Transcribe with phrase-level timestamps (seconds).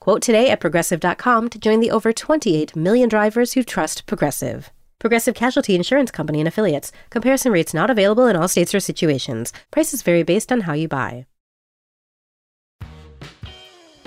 [0.00, 4.70] Quote today at progressive.com to join the over 28 million drivers who trust Progressive.
[4.98, 6.92] Progressive Casualty Insurance Company and affiliates.
[7.10, 9.52] Comparison rates not available in all states or situations.
[9.70, 11.26] Prices vary based on how you buy.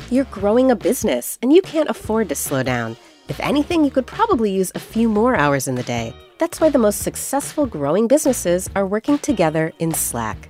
[0.10, 2.98] You're growing a business and you can't afford to slow down.
[3.30, 6.14] If anything, you could probably use a few more hours in the day.
[6.38, 10.50] That's why the most successful growing businesses are working together in Slack.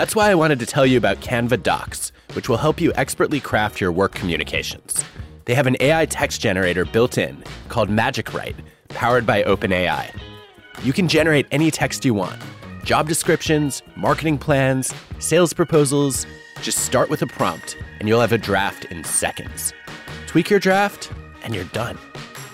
[0.00, 3.38] That's why I wanted to tell you about Canva Docs, which will help you expertly
[3.38, 5.04] craft your work communications.
[5.44, 8.56] They have an AI text generator built in called Magic Write,
[8.88, 10.18] powered by OpenAI.
[10.82, 12.40] You can generate any text you want
[12.82, 16.26] job descriptions, marketing plans, sales proposals.
[16.62, 19.74] Just start with a prompt, and you'll have a draft in seconds.
[20.26, 21.98] Tweak your draft, and you're done.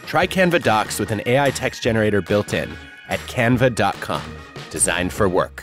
[0.05, 2.69] Try Canva Docs with an AI text generator built in
[3.09, 4.37] at canva.com.
[4.73, 5.63] Designed for work.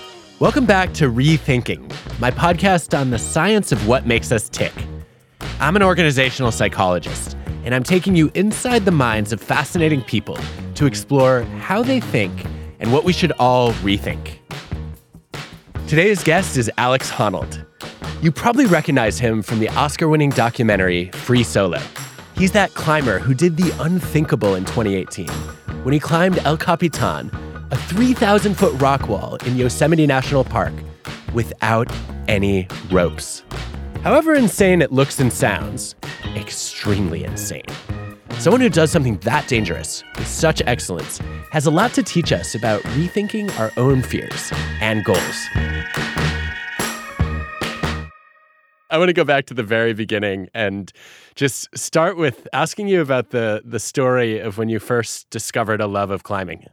[0.41, 1.87] Welcome back to Rethinking,
[2.19, 4.73] my podcast on the science of what makes us tick.
[5.59, 10.39] I'm an organizational psychologist, and I'm taking you inside the minds of fascinating people
[10.73, 12.43] to explore how they think
[12.79, 14.39] and what we should all rethink.
[15.87, 17.63] Today's guest is Alex Honnold.
[18.23, 21.79] You probably recognize him from the Oscar winning documentary Free Solo.
[22.35, 25.27] He's that climber who did the unthinkable in 2018
[25.83, 27.29] when he climbed El Capitan,
[27.71, 30.73] a 3,000 foot rock wall in Yosemite National Park,
[31.33, 31.91] without
[32.27, 33.43] any ropes.
[34.03, 35.95] However insane it looks and sounds,
[36.35, 37.63] extremely insane.
[38.39, 41.19] Someone who does something that dangerous with such excellence
[41.51, 45.47] has a lot to teach us about rethinking our own fears and goals.
[48.89, 50.91] I want to go back to the very beginning and
[51.35, 55.87] just start with asking you about the the story of when you first discovered a
[55.87, 56.65] love of climbing.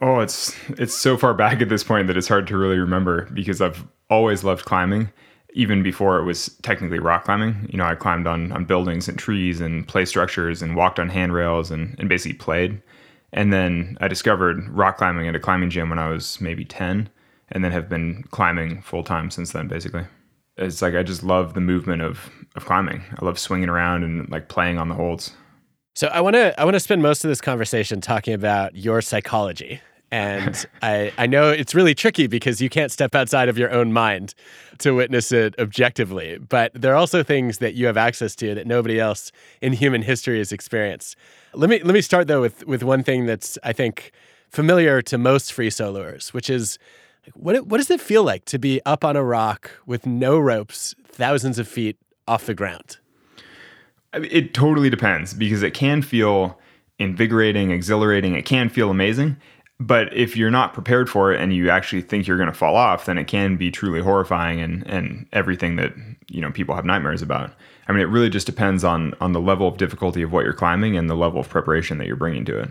[0.00, 3.28] Oh, it's it's so far back at this point that it's hard to really remember
[3.32, 5.10] because I've always loved climbing,
[5.54, 7.68] even before it was technically rock climbing.
[7.70, 11.08] You know, I climbed on on buildings and trees and play structures and walked on
[11.08, 12.82] handrails and, and basically played.
[13.32, 17.08] And then I discovered rock climbing at a climbing gym when I was maybe 10
[17.50, 20.04] and then have been climbing full time since then basically.
[20.56, 23.02] It's like I just love the movement of of climbing.
[23.20, 25.32] I love swinging around and like playing on the holds.
[25.96, 29.00] So I want to I want to spend most of this conversation talking about your
[29.00, 29.80] psychology.
[30.10, 33.94] And I, I know it's really tricky because you can't step outside of your own
[33.94, 34.34] mind
[34.80, 36.36] to witness it objectively.
[36.36, 40.02] But there are also things that you have access to that nobody else in human
[40.02, 41.16] history has experienced.
[41.54, 44.12] Let me let me start though with with one thing that's I think
[44.50, 46.78] familiar to most free soloers, which is
[47.32, 50.94] what what does it feel like to be up on a rock with no ropes,
[51.06, 51.96] thousands of feet
[52.28, 52.98] off the ground?
[54.16, 56.58] It totally depends because it can feel
[56.98, 58.34] invigorating, exhilarating.
[58.34, 59.36] It can feel amazing.
[59.78, 62.76] But if you're not prepared for it and you actually think you're going to fall
[62.76, 65.92] off, then it can be truly horrifying and, and everything that
[66.30, 67.52] you know people have nightmares about.
[67.86, 70.54] I mean, it really just depends on on the level of difficulty of what you're
[70.54, 72.70] climbing and the level of preparation that you're bringing to it.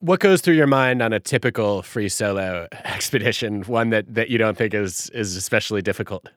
[0.00, 4.36] What goes through your mind on a typical free solo expedition, one that, that you
[4.36, 6.28] don't think is is especially difficult?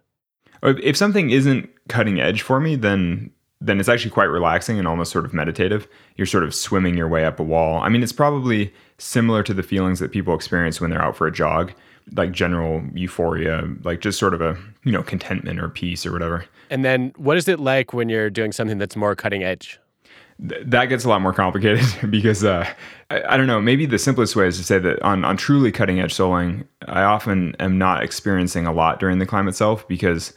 [0.61, 5.11] If something isn't cutting edge for me, then then it's actually quite relaxing and almost
[5.11, 5.87] sort of meditative.
[6.15, 7.79] You're sort of swimming your way up a wall.
[7.79, 11.27] I mean, it's probably similar to the feelings that people experience when they're out for
[11.27, 11.73] a jog,
[12.13, 16.45] like general euphoria, like just sort of a, you know, contentment or peace or whatever.
[16.69, 19.79] And then what is it like when you're doing something that's more cutting edge?
[20.47, 22.67] th- that gets a lot more complicated because uh,
[23.09, 23.61] I, I, don't know.
[23.61, 27.03] Maybe the simplest way is to say that on on truly cutting edge soloing, I
[27.03, 30.33] often am not experiencing a lot during the climb itself because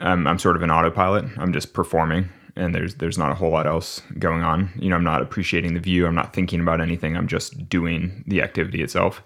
[0.00, 1.24] um, I'm sort of an autopilot.
[1.38, 2.28] I'm just performing,
[2.58, 4.70] and there's there's not a whole lot else going on.
[4.76, 6.06] You know, I'm not appreciating the view.
[6.06, 7.16] I'm not thinking about anything.
[7.16, 9.22] I'm just doing the activity itself,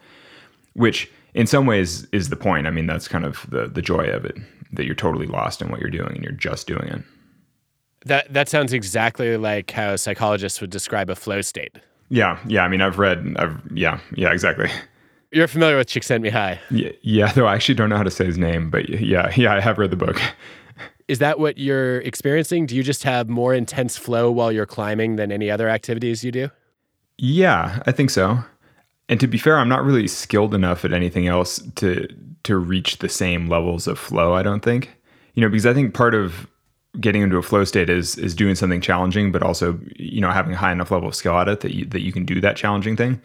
[0.75, 2.67] which in some ways is the point.
[2.67, 4.37] I mean, that's kind of the the joy of it
[4.73, 7.03] that you're totally lost in what you're doing and you're just doing it.
[8.05, 11.77] That that sounds exactly like how psychologists would describe a flow state.
[12.09, 12.63] Yeah, yeah.
[12.63, 13.37] I mean, I've read.
[13.39, 14.71] I've yeah, yeah, exactly.
[15.31, 16.59] You're familiar with Csikszentmihalyi.
[16.71, 17.33] Yeah, yeah.
[17.33, 19.79] Though I actually don't know how to say his name, but yeah, yeah, I have
[19.79, 20.21] read the book.
[21.09, 22.67] Is that what you're experiencing?
[22.67, 26.33] Do you just have more intense flow while you're climbing than any other activities you
[26.33, 26.49] do?
[27.19, 28.39] Yeah, I think so.
[29.09, 32.09] And to be fair, I'm not really skilled enough at anything else to
[32.45, 34.97] to reach the same levels of flow, I don't think.
[35.35, 36.47] You know, because I think part of
[37.01, 40.55] getting into a flow state is is doing something challenging, but also you know having
[40.55, 42.57] a high enough level of skill at it that you, that you can do that
[42.57, 43.21] challenging thing.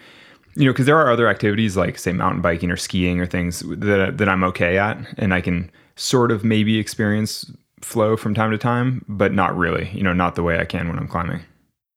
[0.55, 3.59] You know, because there are other activities like say mountain biking or skiing or things
[3.59, 7.51] that that I'm okay at, and I can sort of maybe experience
[7.81, 9.89] flow from time to time, but not really.
[9.93, 11.41] You know, not the way I can when I'm climbing.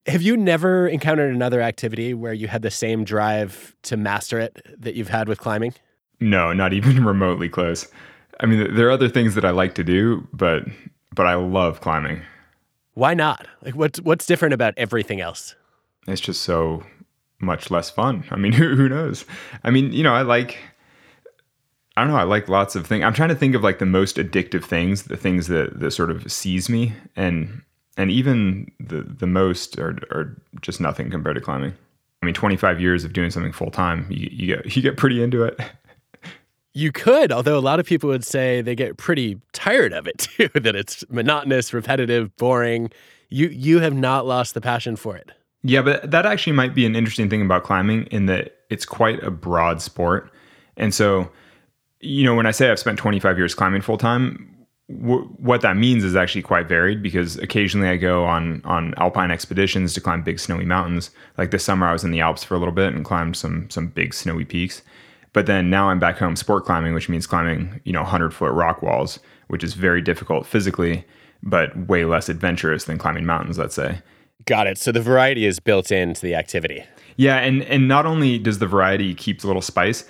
[0.06, 4.60] Have you never encountered another activity where you had the same drive to master it
[4.78, 5.74] that you've had with climbing?
[6.18, 7.86] No, not even remotely close.
[8.40, 10.64] I mean, there are other things that I like to do, but
[11.14, 12.22] but I love climbing.
[12.94, 13.46] Why not?
[13.62, 15.54] Like what's what's different about everything else?
[16.06, 16.82] It's just so
[17.40, 18.24] much less fun.
[18.30, 19.24] I mean, who, who knows?
[19.64, 20.58] I mean, you know, I like
[22.00, 23.04] I don't know, I like lots of things.
[23.04, 26.10] I'm trying to think of like the most addictive things, the things that that sort
[26.10, 27.60] of seize me and
[27.98, 31.74] and even the the most are are just nothing compared to climbing.
[32.22, 35.22] I mean, 25 years of doing something full time, you, you get you get pretty
[35.22, 35.60] into it.
[36.72, 40.18] You could, although a lot of people would say they get pretty tired of it
[40.36, 42.90] too, that it's monotonous, repetitive, boring.
[43.28, 45.32] You you have not lost the passion for it.
[45.62, 49.22] Yeah, but that actually might be an interesting thing about climbing in that it's quite
[49.22, 50.32] a broad sport.
[50.78, 51.30] And so,
[52.00, 55.76] you know, when I say I've spent 25 years climbing full time, w- what that
[55.76, 60.22] means is actually quite varied because occasionally I go on on alpine expeditions to climb
[60.22, 61.10] big snowy mountains.
[61.38, 63.68] Like this summer I was in the Alps for a little bit and climbed some
[63.70, 64.82] some big snowy peaks.
[65.32, 68.52] But then now I'm back home sport climbing, which means climbing, you know, 100 foot
[68.52, 71.04] rock walls, which is very difficult physically,
[71.40, 74.00] but way less adventurous than climbing mountains, let's say.
[74.46, 74.76] Got it.
[74.76, 76.84] So the variety is built into the activity.
[77.16, 80.04] Yeah, and and not only does the variety keep a little spice,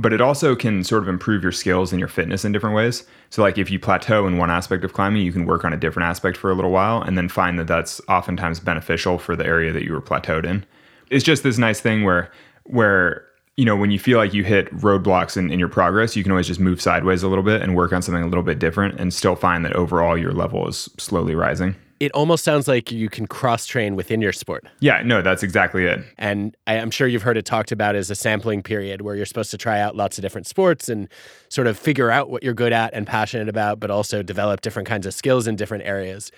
[0.00, 3.04] but it also can sort of improve your skills and your fitness in different ways.
[3.28, 5.76] So like if you plateau in one aspect of climbing, you can work on a
[5.76, 9.44] different aspect for a little while and then find that that's oftentimes beneficial for the
[9.44, 10.64] area that you were plateaued in.
[11.10, 12.30] It's just this nice thing where
[12.64, 13.26] where
[13.56, 16.32] you know, when you feel like you hit roadblocks in, in your progress, you can
[16.32, 18.98] always just move sideways a little bit and work on something a little bit different
[18.98, 21.76] and still find that overall your level is slowly rising.
[22.00, 24.64] It almost sounds like you can cross train within your sport.
[24.80, 26.00] Yeah, no, that's exactly it.
[26.16, 29.26] And I, am sure you've heard it talked about as a sampling period where you're
[29.26, 31.08] supposed to try out lots of different sports and
[31.50, 34.88] sort of figure out what you're good at and passionate about, but also develop different
[34.88, 36.32] kinds of skills in different areas.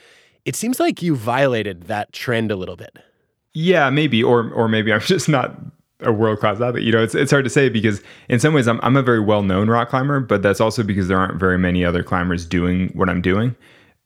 [0.44, 2.98] It seems like you violated that trend a little bit.
[3.54, 5.56] Yeah, maybe, or or maybe I'm just not
[6.00, 6.82] a world class athlete.
[6.82, 9.20] You know, it's it's hard to say because in some ways I'm I'm a very
[9.20, 12.88] well known rock climber, but that's also because there aren't very many other climbers doing
[12.94, 13.54] what I'm doing.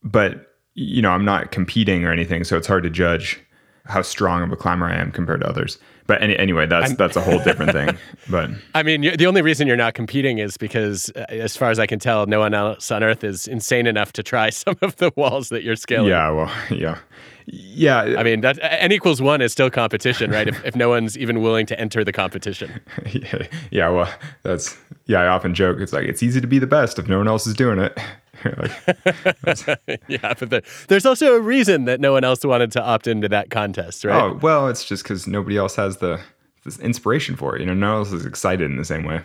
[0.03, 3.41] But you know, I'm not competing or anything, so it's hard to judge
[3.87, 5.79] how strong of a climber I am compared to others.
[6.07, 7.97] But any, anyway, that's I'm, that's a whole different thing.
[8.29, 11.79] But I mean, the only reason you're not competing is because, uh, as far as
[11.79, 14.97] I can tell, no one else on Earth is insane enough to try some of
[14.97, 16.09] the walls that you're scaling.
[16.09, 16.99] Yeah, well, yeah.
[17.47, 18.17] Yeah.
[18.19, 20.49] I mean, that n equals one is still competition, right?
[20.49, 22.81] if, if no one's even willing to enter the competition.
[23.13, 24.13] yeah, yeah, well,
[24.43, 25.79] that's, yeah, I often joke.
[25.79, 27.97] It's like, it's easy to be the best if no one else is doing it.
[30.09, 33.29] yeah, but the, there's also a reason that no one else wanted to opt into
[33.29, 34.23] that contest, right?
[34.23, 36.21] Oh, well, it's just because nobody else has the
[36.65, 37.61] this inspiration for it.
[37.61, 39.21] You know, no one else is excited in the same way.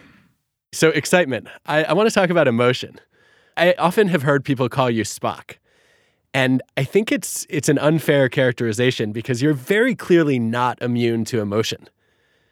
[0.73, 1.47] So, excitement.
[1.65, 2.99] I, I want to talk about emotion.
[3.57, 5.57] I often have heard people call you Spock.
[6.33, 11.41] And I think it's it's an unfair characterization because you're very clearly not immune to
[11.41, 11.89] emotion.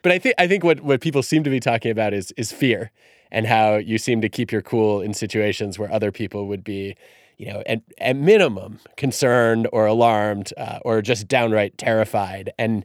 [0.02, 2.52] But I think I think what, what people seem to be talking about is is
[2.52, 2.90] fear
[3.32, 6.96] and how you seem to keep your cool in situations where other people would be,
[7.36, 12.52] you know, at, at minimum concerned or alarmed uh, or just downright terrified.
[12.58, 12.84] And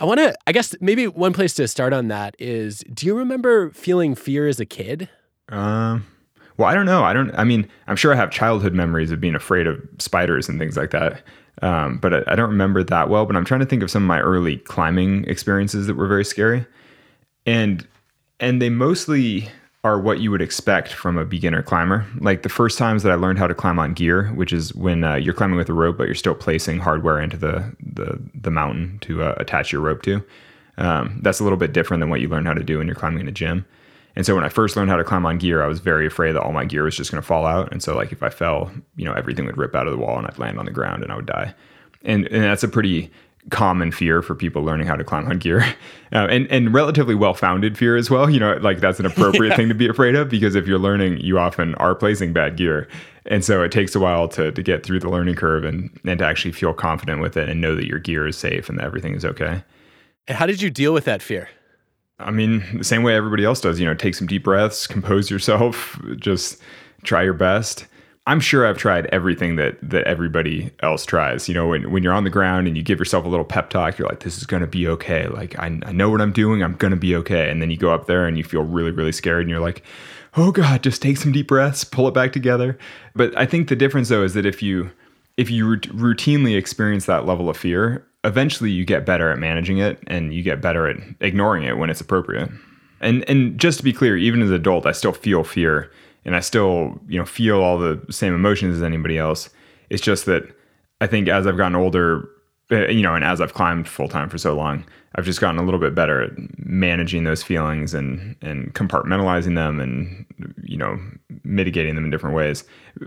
[0.00, 3.16] I want to, I guess maybe one place to start on that is do you
[3.16, 5.08] remember feeling fear as a kid?
[5.48, 6.06] Um,
[6.58, 7.04] well, I don't know.
[7.04, 7.30] I don't.
[7.36, 10.76] I mean, I'm sure I have childhood memories of being afraid of spiders and things
[10.76, 11.22] like that.
[11.62, 13.26] Um, but I, I, don't remember that well.
[13.26, 16.24] But I'm trying to think of some of my early climbing experiences that were very
[16.24, 16.66] scary,
[17.46, 17.86] and
[18.40, 19.48] and they mostly
[19.84, 22.04] are what you would expect from a beginner climber.
[22.18, 25.04] Like the first times that I learned how to climb on gear, which is when
[25.04, 28.50] uh, you're climbing with a rope, but you're still placing hardware into the the, the
[28.50, 30.22] mountain to uh, attach your rope to.
[30.78, 32.96] Um, that's a little bit different than what you learn how to do when you're
[32.96, 33.66] climbing in a gym.
[34.16, 36.32] And so when I first learned how to climb on gear, I was very afraid
[36.32, 37.70] that all my gear was just going to fall out.
[37.70, 40.18] And so like if I fell, you know, everything would rip out of the wall
[40.18, 41.54] and I'd land on the ground and I would die.
[42.02, 43.10] And and that's a pretty
[43.50, 45.62] common fear for people learning how to climb on gear,
[46.12, 48.28] uh, and and relatively well founded fear as well.
[48.28, 49.56] You know, like that's an appropriate yeah.
[49.56, 52.88] thing to be afraid of because if you're learning, you often are placing bad gear,
[53.26, 56.18] and so it takes a while to to get through the learning curve and and
[56.18, 58.84] to actually feel confident with it and know that your gear is safe and that
[58.84, 59.62] everything is okay.
[60.26, 61.48] And how did you deal with that fear?
[62.20, 63.78] I mean, the same way everybody else does.
[63.78, 66.60] You know, take some deep breaths, compose yourself, just
[67.04, 67.86] try your best.
[68.28, 71.48] I'm sure I've tried everything that that everybody else tries.
[71.48, 73.70] You know, when, when you're on the ground and you give yourself a little pep
[73.70, 75.28] talk, you're like, this is going to be okay.
[75.28, 76.62] Like, I, I know what I'm doing.
[76.62, 77.50] I'm going to be okay.
[77.50, 79.82] And then you go up there and you feel really, really scared and you're like,
[80.36, 82.78] oh God, just take some deep breaths, pull it back together.
[83.16, 84.90] But I think the difference though is that if you,
[85.38, 90.00] if you routinely experience that level of fear, eventually you get better at managing it
[90.06, 92.50] and you get better at ignoring it when it's appropriate.
[93.00, 95.90] And, and just to be clear, even as an adult, I still feel fear
[96.24, 99.50] and I still, you know, feel all the same emotions as anybody else.
[99.90, 100.42] It's just that
[101.00, 102.28] I think as I've gotten older,
[102.70, 104.84] eh, you know, and as I've climbed full time for so long,
[105.14, 109.80] I've just gotten a little bit better at managing those feelings and and compartmentalizing them
[109.80, 110.26] and
[110.62, 110.98] you know
[111.44, 112.64] mitigating them in different ways.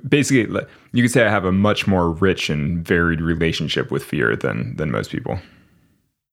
[0.07, 0.61] Basically,
[0.93, 4.75] you could say I have a much more rich and varied relationship with fear than
[4.77, 5.39] than most people.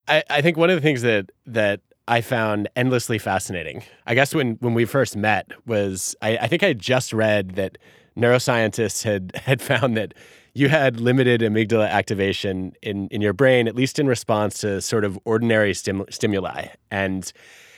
[0.09, 3.83] I, I think one of the things that that I found endlessly fascinating.
[4.07, 7.79] I guess when when we first met was I, I think I just read that
[8.17, 10.15] neuroscientists had had found that
[10.55, 15.05] you had limited amygdala activation in in your brain, at least in response to sort
[15.05, 16.69] of ordinary stim- stimuli.
[16.91, 17.31] And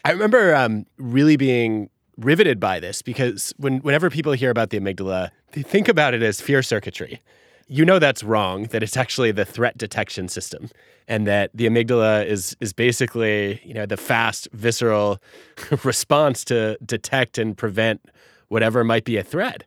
[0.05, 4.79] I remember um, really being riveted by this because when whenever people hear about the
[4.79, 7.21] amygdala, they think about it as fear circuitry.
[7.73, 8.65] You know that's wrong.
[8.65, 10.71] That it's actually the threat detection system
[11.11, 15.19] and that the amygdala is is basically you know the fast visceral
[15.85, 18.01] response to detect and prevent
[18.49, 19.65] whatever might be a threat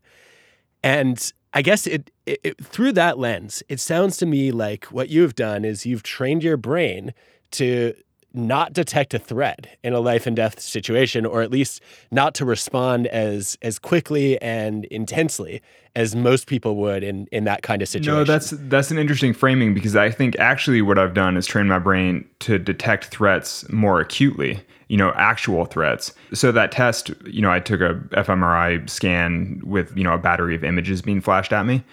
[0.81, 5.09] and i guess it, it, it, through that lens it sounds to me like what
[5.09, 7.13] you've done is you've trained your brain
[7.51, 7.93] to
[8.33, 12.45] not detect a threat in a life and death situation or at least not to
[12.45, 15.61] respond as as quickly and intensely
[15.95, 18.13] as most people would in in that kind of situation.
[18.13, 21.67] No, that's that's an interesting framing because I think actually what I've done is train
[21.67, 26.11] my brain to detect threats more acutely, you know, actual threats.
[26.33, 30.55] So that test, you know, I took a fMRI scan with, you know, a battery
[30.55, 31.83] of images being flashed at me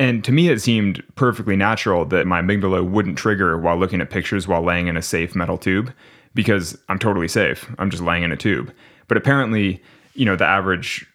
[0.00, 4.08] and to me, it seemed perfectly natural that my amygdala wouldn't trigger while looking at
[4.08, 5.92] pictures while laying in a safe metal tube
[6.32, 7.70] because I'm totally safe.
[7.78, 8.72] I'm just laying in a tube.
[9.08, 9.82] But apparently,
[10.14, 11.06] you know, the average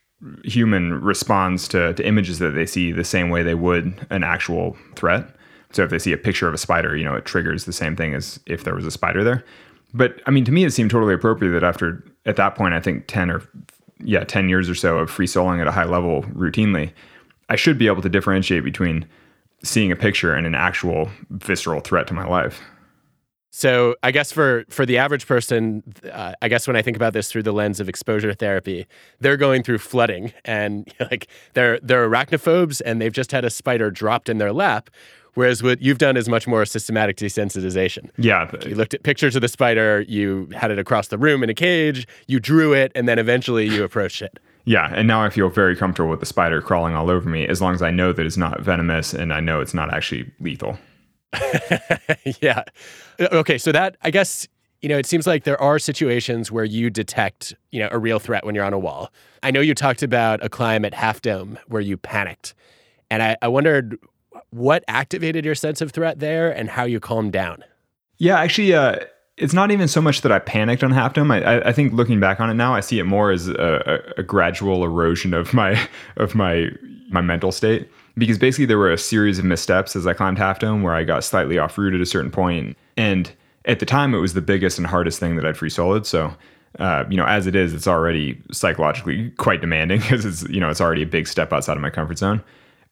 [0.44, 4.78] human responds to, to images that they see the same way they would an actual
[4.96, 5.28] threat.
[5.72, 7.96] So if they see a picture of a spider, you know, it triggers the same
[7.96, 9.44] thing as if there was a spider there.
[9.96, 12.82] But I mean, to me, it seemed totally appropriate that after, at that point, I
[12.82, 13.42] think 10 or,
[14.04, 16.94] yeah, 10 years or so of free soloing at a high level routinely,
[17.50, 19.06] I should be able to differentiate between
[19.64, 22.62] seeing a picture and an actual visceral threat to my life.
[23.52, 27.14] So I guess for for the average person, uh, I guess when I think about
[27.14, 28.86] this through the lens of exposure therapy,
[29.22, 33.90] they're going through flooding and like they're they're arachnophobes and they've just had a spider
[33.90, 34.90] dropped in their lap.
[35.36, 38.10] Whereas what you've done is much more systematic desensitization.
[38.18, 38.52] Yeah.
[38.66, 41.54] You looked at pictures of the spider, you had it across the room in a
[41.54, 44.38] cage, you drew it, and then eventually you approached it.
[44.66, 47.62] Yeah, and now I feel very comfortable with the spider crawling all over me as
[47.62, 50.78] long as I know that it's not venomous and I know it's not actually lethal.
[52.42, 52.64] yeah.
[53.20, 54.48] Okay, so that I guess
[54.86, 58.20] you know, it seems like there are situations where you detect, you know, a real
[58.20, 59.12] threat when you're on a wall.
[59.42, 62.54] I know you talked about a climb at Half Dome where you panicked.
[63.10, 63.98] And I, I wondered
[64.52, 67.64] what activated your sense of threat there and how you calmed down.
[68.20, 69.00] Yeah, actually, uh,
[69.38, 71.32] it's not even so much that I panicked on Dome.
[71.32, 74.22] I, I think looking back on it now, I see it more as a, a,
[74.22, 75.80] a gradual erosion of my
[76.18, 76.70] of my
[77.10, 80.60] my mental state because basically there were a series of missteps as I climbed Half
[80.60, 83.32] Dome where I got slightly off route at a certain point, and
[83.66, 86.06] at the time it was the biggest and hardest thing that I'd free soloed.
[86.06, 86.34] So.
[86.78, 90.70] Uh, you know, as it is, it's already psychologically quite demanding because it's you know
[90.70, 92.44] it's already a big step outside of my comfort zone.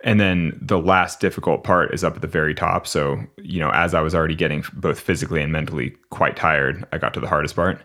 [0.03, 2.85] And then the last difficult part is up at the very top.
[2.85, 6.97] So, you know, as I was already getting both physically and mentally quite tired, I
[6.97, 7.81] got to the hardest part.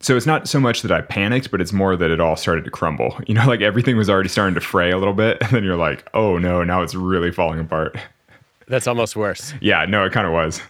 [0.00, 2.64] So it's not so much that I panicked, but it's more that it all started
[2.64, 3.16] to crumble.
[3.28, 5.38] You know, like everything was already starting to fray a little bit.
[5.42, 7.96] And then you're like, oh no, now it's really falling apart.
[8.66, 9.54] That's almost worse.
[9.60, 10.60] Yeah, no, it kind of was.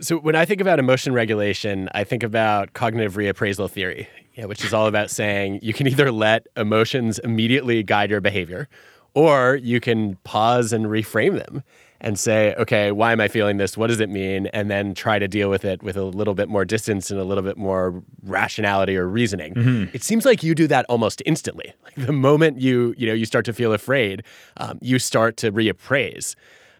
[0.00, 4.08] So when I think about emotion regulation, I think about cognitive reappraisal theory.
[4.34, 8.68] Yeah, which is all about saying you can either let emotions immediately guide your behavior,
[9.16, 11.64] or you can pause and reframe them
[12.02, 13.74] and say, okay, why am I feeling this?
[13.74, 14.48] What does it mean?
[14.48, 17.24] And then try to deal with it with a little bit more distance and a
[17.24, 19.54] little bit more rationality or reasoning.
[19.54, 19.96] Mm-hmm.
[19.96, 21.72] It seems like you do that almost instantly.
[21.86, 24.24] Like the moment you you know you start to feel afraid,
[24.56, 26.34] um, you start to reappraise.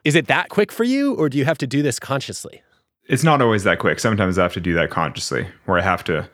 [0.04, 2.60] Is it that quick for you, or do you have to do this consciously?
[3.04, 4.00] It's not always that quick.
[4.00, 6.28] Sometimes I have to do that consciously, where I have to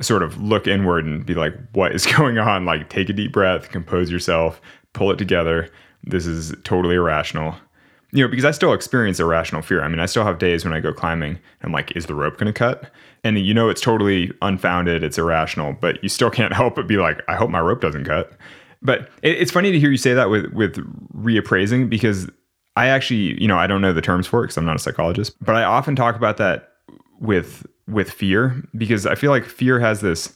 [0.00, 2.64] sort of look inward and be like, what is going on?
[2.64, 4.60] Like, take a deep breath, compose yourself,
[4.92, 5.70] pull it together.
[6.04, 7.54] This is totally irrational
[8.12, 9.82] you know, because I still experience irrational fear.
[9.82, 12.38] I mean, I still have days when I go climbing, I'm like, is the rope
[12.38, 12.90] going to cut?
[13.22, 16.96] And you know, it's totally unfounded, it's irrational, but you still can't help but be
[16.96, 18.32] like, I hope my rope doesn't cut.
[18.82, 20.76] But it, it's funny to hear you say that with with
[21.14, 22.28] reappraising because
[22.76, 24.80] I actually, you know, I don't know the terms for it because I'm not a
[24.80, 26.72] psychologist, but I often talk about that
[27.20, 30.34] with with fear because I feel like fear has this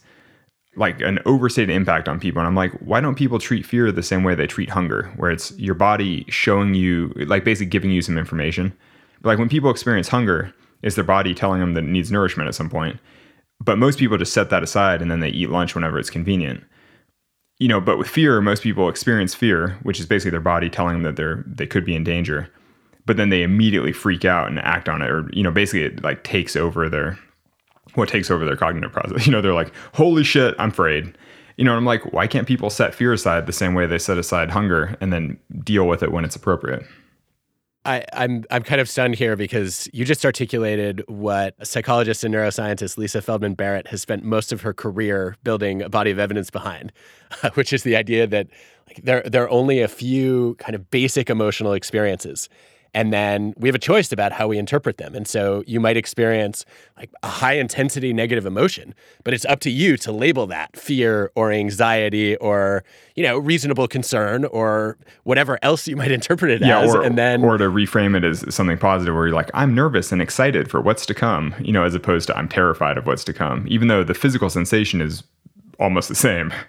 [0.77, 2.39] like an overstated impact on people.
[2.39, 5.31] And I'm like, why don't people treat fear the same way they treat hunger, where
[5.31, 8.75] it's your body showing you, like basically giving you some information?
[9.21, 12.47] But like when people experience hunger, it's their body telling them that it needs nourishment
[12.47, 12.99] at some point.
[13.59, 16.63] But most people just set that aside and then they eat lunch whenever it's convenient.
[17.57, 20.95] You know, but with fear, most people experience fear, which is basically their body telling
[20.95, 22.51] them that they're they could be in danger.
[23.05, 26.03] But then they immediately freak out and act on it, or you know, basically it
[26.03, 27.17] like takes over their
[27.95, 29.25] what takes over their cognitive process.
[29.25, 31.17] You know, they're like, holy shit, I'm afraid.
[31.57, 34.17] You know, I'm like, why can't people set fear aside the same way they set
[34.17, 36.85] aside hunger and then deal with it when it's appropriate?
[37.85, 42.33] I, am I'm, I'm kind of stunned here because you just articulated what psychologist and
[42.33, 46.49] neuroscientist Lisa Feldman Barrett has spent most of her career building a body of evidence
[46.49, 46.91] behind,
[47.53, 48.47] which is the idea that
[48.87, 52.49] like, there there are only a few kind of basic emotional experiences
[52.95, 55.13] and then we have a choice about how we interpret them.
[55.15, 56.65] And so you might experience
[56.97, 61.29] like a high intensity negative emotion, but it's up to you to label that fear
[61.35, 62.85] or anxiety or,
[63.15, 66.95] you know, reasonable concern or whatever else you might interpret it yeah, as.
[66.95, 70.13] Or, and then or to reframe it as something positive where you're like, I'm nervous
[70.13, 73.25] and excited for what's to come, you know, as opposed to I'm terrified of what's
[73.25, 75.21] to come, even though the physical sensation is
[75.81, 76.53] almost the same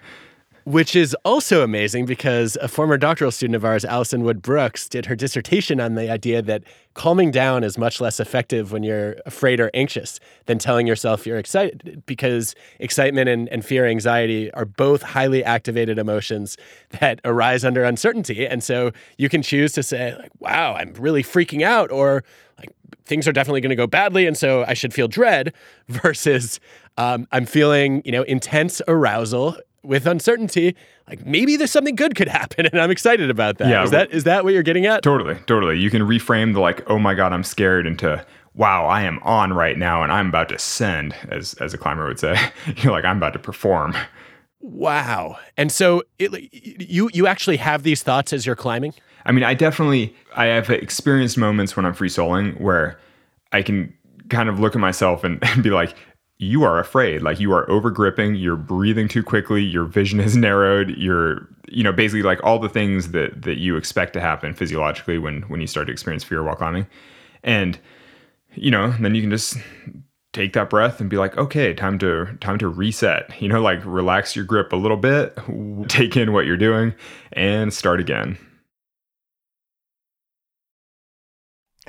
[0.67, 5.05] which is also amazing because a former doctoral student of ours, Alison Wood Brooks, did
[5.05, 6.61] her dissertation on the idea that
[6.93, 11.37] calming down is much less effective when you're afraid or anxious than telling yourself you're
[11.37, 16.57] excited because excitement and, and fear, anxiety are both highly activated emotions
[16.99, 18.45] that arise under uncertainty.
[18.45, 22.25] And so you can choose to say, like, wow, I'm really freaking out, or
[22.59, 22.75] like,
[23.05, 24.27] things are definitely going to go badly.
[24.27, 25.53] And so I should feel dread
[25.87, 26.59] versus
[26.97, 29.55] um, I'm feeling, you know, intense arousal
[29.87, 30.75] with uncertainty,
[31.07, 33.69] like maybe there's something good could happen, and I'm excited about that.
[33.69, 35.01] Yeah, is that is that what you're getting at?
[35.01, 35.79] Totally, totally.
[35.79, 38.23] You can reframe the like, oh my god, I'm scared into
[38.53, 42.07] wow, I am on right now, and I'm about to send, as as a climber
[42.07, 42.35] would say.
[42.77, 43.95] you're like, I'm about to perform.
[44.59, 45.37] Wow.
[45.55, 48.93] And so it, you you actually have these thoughts as you're climbing?
[49.25, 52.99] I mean, I definitely I have experienced moments when I'm free soloing where
[53.51, 53.93] I can
[54.29, 55.95] kind of look at myself and, and be like,
[56.39, 60.37] you are afraid like you are over gripping you're breathing too quickly your vision is
[60.37, 64.53] narrowed you're you know basically like all the things that that you expect to happen
[64.53, 66.87] physiologically when when you start to experience fear while climbing.
[67.43, 67.77] And
[68.53, 69.57] you know then you can just
[70.33, 73.79] take that breath and be like okay time to time to reset you know like
[73.85, 75.37] relax your grip a little bit
[75.87, 76.93] take in what you're doing
[77.33, 78.37] and start again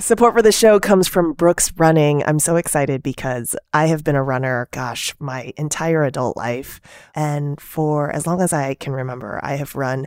[0.00, 2.22] Support for the show comes from Brooks Running.
[2.24, 6.80] I'm so excited because I have been a runner, gosh, my entire adult life.
[7.16, 10.06] And for as long as I can remember, I have run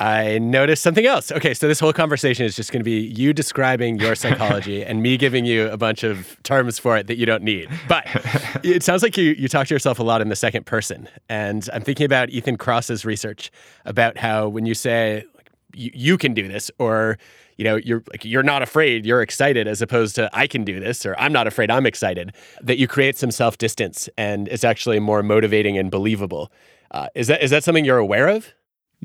[0.00, 1.32] I noticed something else.
[1.32, 5.02] Okay, so this whole conversation is just going to be you describing your psychology and
[5.02, 7.68] me giving you a bunch of terms for it that you don't need.
[7.88, 8.06] But
[8.64, 11.68] it sounds like you you talk to yourself a lot in the second person, and
[11.72, 13.50] I'm thinking about Ethan Kross's research
[13.84, 17.18] about how when you say like, you, you can do this or
[17.56, 20.78] you know you're like you're not afraid you're excited as opposed to i can do
[20.80, 22.32] this or i'm not afraid i'm excited
[22.62, 26.50] that you create some self distance and it's actually more motivating and believable
[26.92, 28.54] uh, is that is that something you're aware of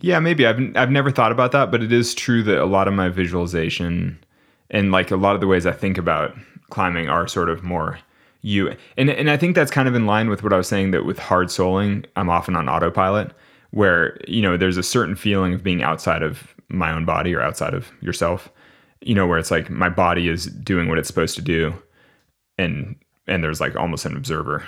[0.04, 2.88] yeah, maybe I've I've never thought about that, but it is true that a lot
[2.88, 4.24] of my visualization
[4.70, 6.36] and like a lot of the ways I think about
[6.70, 7.98] climbing are sort of more
[8.42, 8.76] you.
[8.98, 11.06] And and I think that's kind of in line with what I was saying that
[11.06, 13.32] with hard soloing, I'm often on autopilot,
[13.72, 17.42] where you know there's a certain feeling of being outside of my own body or
[17.42, 18.50] outside of yourself
[19.06, 21.74] you know where it's like my body is doing what it's supposed to do
[22.58, 22.96] and
[23.28, 24.64] and there's like almost an observer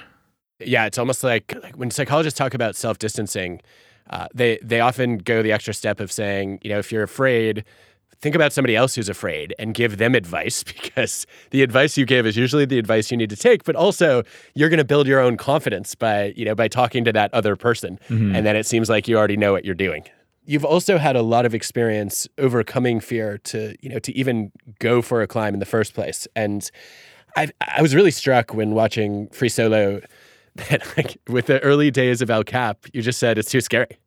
[0.59, 3.61] yeah it's almost like like when psychologists talk about self-distancing
[4.09, 7.63] uh, they they often go the extra step of saying you know if you're afraid
[8.21, 12.25] think about somebody else who's afraid and give them advice because the advice you give
[12.25, 15.19] is usually the advice you need to take but also you're going to build your
[15.19, 17.99] own confidence by you know by talking to that other person.
[18.09, 18.35] Mm-hmm.
[18.35, 20.05] and then it seems like you already know what you're doing.
[20.47, 25.01] You've also had a lot of experience overcoming fear to you know to even go
[25.01, 26.27] for a climb in the first place.
[26.35, 26.69] And
[27.35, 30.01] i i was really struck when watching free solo
[30.69, 33.97] that like with the early days of el cap you just said it's too scary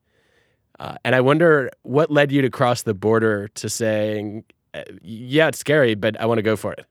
[0.81, 5.49] uh, and I wonder what led you to cross the border to saying, uh, "Yeah,
[5.49, 6.87] it's scary, but I want to go for it."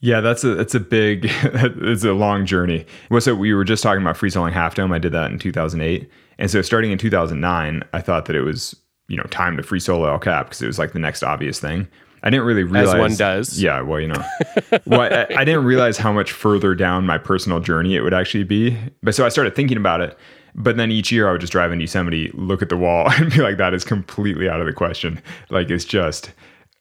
[0.00, 2.86] Yeah, that's a that's a big it's a long journey.
[3.18, 4.92] So we were just talking about free soloing half dome.
[4.92, 6.08] I did that in 2008,
[6.38, 8.74] and so starting in 2009, I thought that it was
[9.08, 11.60] you know time to free solo El Cap because it was like the next obvious
[11.60, 11.86] thing.
[12.22, 12.94] I didn't really realize.
[12.94, 13.62] As one does.
[13.62, 14.24] Yeah, well, you know,
[14.86, 18.44] well, I, I didn't realize how much further down my personal journey it would actually
[18.44, 18.76] be.
[19.02, 20.18] But so I started thinking about it,
[20.54, 23.32] but then each year I would just drive in Yosemite, look at the wall, and
[23.32, 25.22] be like, that is completely out of the question.
[25.50, 26.32] Like, it's just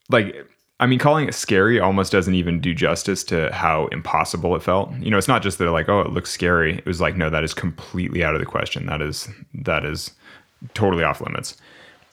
[0.10, 0.36] like,
[0.80, 4.92] I mean, calling it scary almost doesn't even do justice to how impossible it felt.
[5.00, 6.78] You know, it's not just that like, oh, it looks scary.
[6.78, 8.86] It was like, no, that is completely out of the question.
[8.86, 10.12] That is, that is
[10.76, 11.58] totally off limits.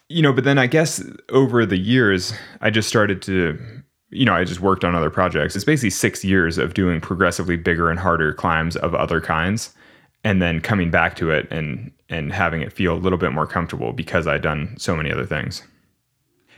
[0.09, 3.59] You know, but then I guess over the years, I just started to
[4.11, 5.57] you know, I just worked on other projects.
[5.57, 9.75] It's basically six years of doing progressively bigger and harder climbs of other kinds
[10.23, 13.47] and then coming back to it and and having it feel a little bit more
[13.47, 15.63] comfortable because I'd done so many other things.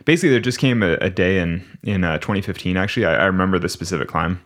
[0.05, 2.77] Basically, there just came a, a day in in uh, 2015.
[2.77, 4.41] Actually, I, I, remember the specific climb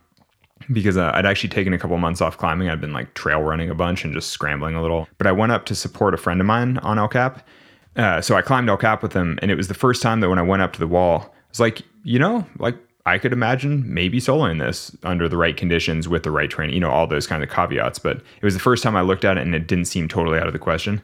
[0.72, 2.68] because uh, I'd actually taken a couple months off climbing.
[2.68, 5.08] I'd been like trail running a bunch and just scrambling a little.
[5.18, 7.46] But I went up to support a friend of mine on El Cap.
[7.96, 10.28] Uh, so I climbed El Cap with him, and it was the first time that
[10.28, 12.76] when I went up to the wall, I was like, you know, like
[13.06, 16.80] I could imagine maybe soloing this under the right conditions with the right training, you
[16.80, 17.98] know, all those kind of caveats.
[17.98, 20.38] But it was the first time I looked at it and it didn't seem totally
[20.38, 21.02] out of the question.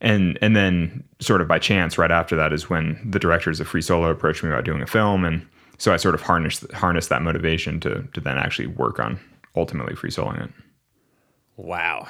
[0.00, 3.68] And and then sort of by chance, right after that is when the directors of
[3.68, 5.24] Free Solo approached me about doing a film.
[5.24, 5.46] And
[5.78, 9.20] so I sort of harnessed harnessed that motivation to to then actually work on
[9.54, 10.50] ultimately free soloing it.
[11.56, 12.08] Wow.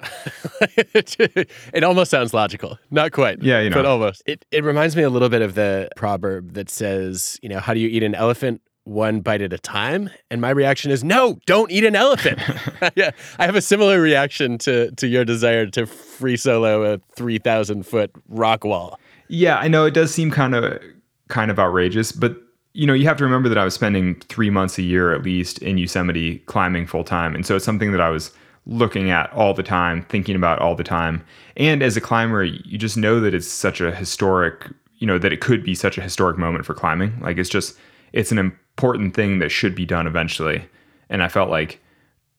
[0.60, 2.78] it almost sounds logical.
[2.90, 3.42] Not quite.
[3.42, 3.76] Yeah, you know.
[3.76, 4.22] But almost.
[4.26, 7.74] It, it reminds me a little bit of the proverb that says, you know, how
[7.74, 10.10] do you eat an elephant one bite at a time?
[10.30, 12.40] And my reaction is, no, don't eat an elephant.
[12.96, 17.38] yeah, I have a similar reaction to to your desire to free solo a three
[17.38, 18.98] thousand foot rock wall.
[19.28, 20.80] Yeah, I know it does seem kind of
[21.28, 22.36] kind of outrageous, but
[22.72, 25.22] you know, you have to remember that I was spending three months a year at
[25.22, 28.32] least in Yosemite climbing full time, and so it's something that I was
[28.66, 31.24] looking at all the time, thinking about all the time.
[31.56, 34.68] And as a climber, you just know that it's such a historic,
[34.98, 37.18] you know, that it could be such a historic moment for climbing.
[37.20, 37.76] Like it's just
[38.12, 40.64] it's an important thing that should be done eventually.
[41.08, 41.80] And I felt like,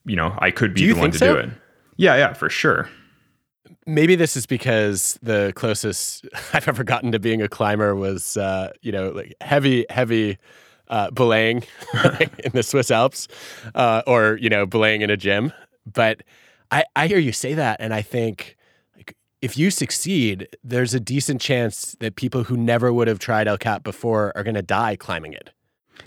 [0.05, 1.33] you know, I could be the one to so?
[1.33, 1.49] do it.
[1.97, 2.89] Yeah, yeah, for sure.
[3.85, 8.71] Maybe this is because the closest I've ever gotten to being a climber was, uh,
[8.81, 10.37] you know, like heavy, heavy
[10.87, 11.63] uh, belaying
[12.43, 13.27] in the Swiss Alps,
[13.75, 15.51] uh, or you know, belaying in a gym.
[15.85, 16.23] But
[16.71, 18.57] I, I hear you say that, and I think
[18.95, 23.47] like if you succeed, there's a decent chance that people who never would have tried
[23.47, 25.51] El Cap before are going to die climbing it.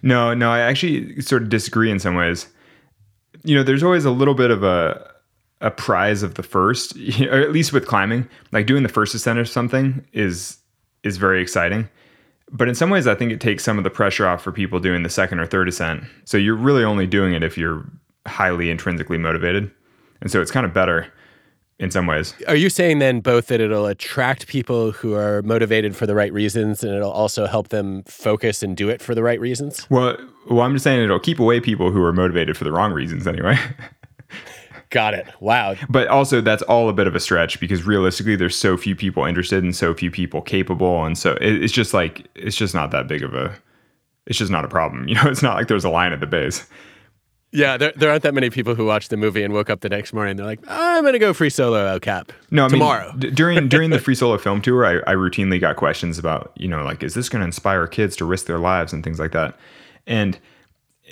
[0.02, 2.46] No, no, I actually sort of disagree in some ways.
[3.42, 5.10] You know, there's always a little bit of a
[5.60, 8.28] a prize of the first, or at least with climbing.
[8.52, 10.58] Like doing the first ascent or something is
[11.02, 11.88] is very exciting.
[12.50, 14.78] But in some ways, I think it takes some of the pressure off for people
[14.78, 16.04] doing the second or third ascent.
[16.24, 17.84] So you're really only doing it if you're
[18.26, 19.70] highly intrinsically motivated,
[20.20, 21.12] and so it's kind of better
[21.78, 22.34] in some ways.
[22.46, 26.32] Are you saying then both that it'll attract people who are motivated for the right
[26.32, 29.88] reasons and it'll also help them focus and do it for the right reasons?
[29.90, 30.16] Well,
[30.48, 33.26] well I'm just saying it'll keep away people who are motivated for the wrong reasons
[33.26, 33.58] anyway.
[34.90, 35.26] Got it.
[35.40, 35.74] Wow.
[35.88, 39.24] But also that's all a bit of a stretch because realistically there's so few people
[39.24, 43.08] interested and so few people capable and so it's just like it's just not that
[43.08, 43.56] big of a
[44.26, 45.08] it's just not a problem.
[45.08, 46.66] You know, it's not like there's a line at the base.
[47.54, 49.88] Yeah, there, there aren't that many people who watched the movie and woke up the
[49.88, 52.68] next morning and they're like, I'm going to go free solo El Cap no, I
[52.68, 53.10] tomorrow.
[53.12, 56.50] Mean, d- during during the free solo film tour, I, I routinely got questions about,
[56.56, 59.20] you know, like, is this going to inspire kids to risk their lives and things
[59.20, 59.56] like that?
[60.04, 60.36] And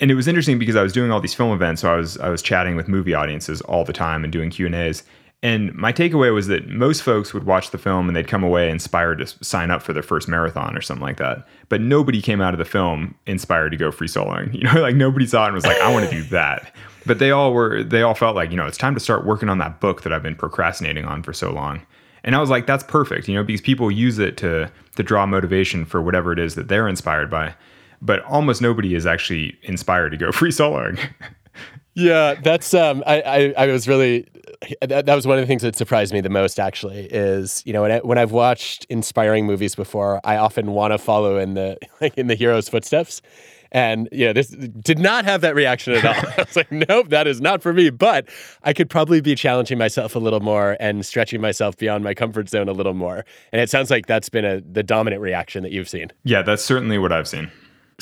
[0.01, 2.17] and it was interesting because I was doing all these film events, so I was
[2.17, 5.03] I was chatting with movie audiences all the time and doing Q and A's.
[5.43, 8.69] And my takeaway was that most folks would watch the film and they'd come away
[8.69, 11.45] inspired to sign up for their first marathon or something like that.
[11.67, 14.53] But nobody came out of the film inspired to go free soloing.
[14.63, 16.73] You know, like nobody saw it and was like, I want to do that.
[17.05, 19.49] But they all were, they all felt like, you know, it's time to start working
[19.49, 21.81] on that book that I've been procrastinating on for so long.
[22.23, 25.25] And I was like, that's perfect, you know, because people use it to to draw
[25.25, 27.53] motivation for whatever it is that they're inspired by.
[28.01, 30.97] But almost nobody is actually inspired to go free soloing.
[31.95, 34.27] Yeah, that's um I, I, I was really
[34.81, 37.73] that, that was one of the things that surprised me the most actually is you
[37.73, 41.53] know when, I, when I've watched inspiring movies before I often want to follow in
[41.53, 43.21] the like in the hero's footsteps
[43.73, 46.31] and you know, this did not have that reaction at all.
[46.37, 47.89] I was like, nope, that is not for me.
[47.89, 48.29] But
[48.63, 52.49] I could probably be challenging myself a little more and stretching myself beyond my comfort
[52.49, 53.25] zone a little more.
[53.51, 56.11] And it sounds like that's been a the dominant reaction that you've seen.
[56.23, 57.51] Yeah, that's certainly what I've seen.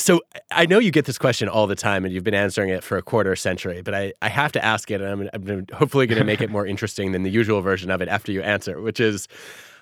[0.02, 2.84] So I know you get this question all the time, and you've been answering it
[2.84, 3.84] for a quarter century.
[3.84, 6.50] But I, I have to ask it, and I'm, I'm hopefully going to make it
[6.50, 9.28] more interesting than the usual version of it after you answer, which is,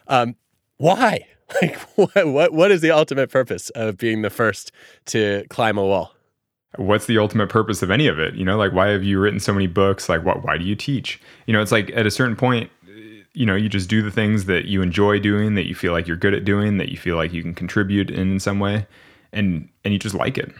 [0.07, 0.35] um,
[0.77, 1.25] why?
[1.63, 4.71] Like, what, what, what is the ultimate purpose of being the first
[5.07, 6.13] to climb a wall?
[6.75, 8.35] What's the ultimate purpose of any of it?
[8.35, 10.07] You know, like, why have you written so many books?
[10.07, 11.19] Like, what, why do you teach?
[11.47, 12.69] You know, it's like at a certain point,
[13.33, 16.05] you know, you just do the things that you enjoy doing, that you feel like
[16.07, 18.85] you're good at doing, that you feel like you can contribute in some way,
[19.33, 20.53] and and you just like it.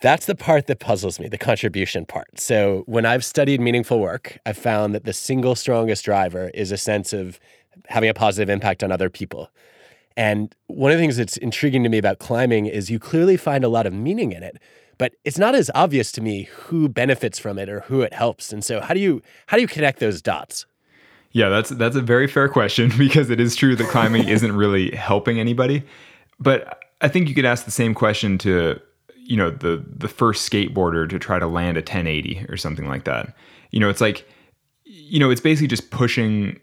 [0.00, 2.38] That's the part that puzzles me, the contribution part.
[2.38, 6.76] So, when I've studied meaningful work, I've found that the single strongest driver is a
[6.76, 7.40] sense of
[7.88, 9.50] having a positive impact on other people.
[10.16, 13.64] And one of the things that's intriguing to me about climbing is you clearly find
[13.64, 14.58] a lot of meaning in it,
[14.98, 18.52] but it's not as obvious to me who benefits from it or who it helps.
[18.52, 20.66] And so how do you how do you connect those dots?
[21.32, 24.94] Yeah, that's that's a very fair question because it is true that climbing isn't really
[24.94, 25.82] helping anybody.
[26.38, 28.80] But I think you could ask the same question to
[29.16, 33.04] you know the the first skateboarder to try to land a 1080 or something like
[33.04, 33.34] that.
[33.70, 34.28] You know, it's like
[34.84, 36.60] you know, it's basically just pushing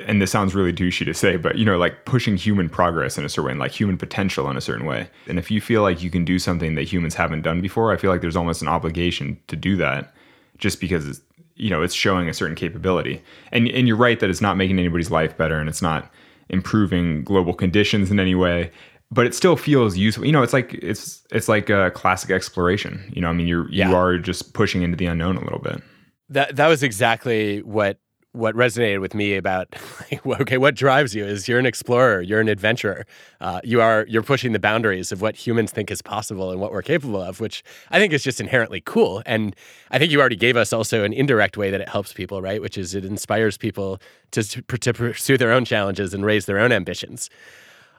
[0.00, 3.24] and this sounds really douchey to say, but you know, like pushing human progress in
[3.24, 5.08] a certain way, like human potential in a certain way.
[5.28, 7.96] And if you feel like you can do something that humans haven't done before, I
[7.96, 10.12] feel like there's almost an obligation to do that,
[10.58, 11.20] just because it's,
[11.56, 13.22] you know it's showing a certain capability.
[13.52, 16.10] And and you're right that it's not making anybody's life better, and it's not
[16.48, 18.70] improving global conditions in any way.
[19.10, 20.24] But it still feels useful.
[20.24, 23.12] You know, it's like it's it's like a classic exploration.
[23.14, 23.88] You know, I mean, you're yeah.
[23.88, 25.82] you are just pushing into the unknown a little bit.
[26.30, 27.98] That that was exactly what
[28.34, 29.68] what resonated with me about
[30.26, 33.06] like, okay what drives you is you're an explorer you're an adventurer
[33.40, 36.72] uh, you are you're pushing the boundaries of what humans think is possible and what
[36.72, 37.62] we're capable of which
[37.92, 39.54] i think is just inherently cool and
[39.92, 42.60] i think you already gave us also an indirect way that it helps people right
[42.60, 44.00] which is it inspires people
[44.32, 47.30] to, to pursue their own challenges and raise their own ambitions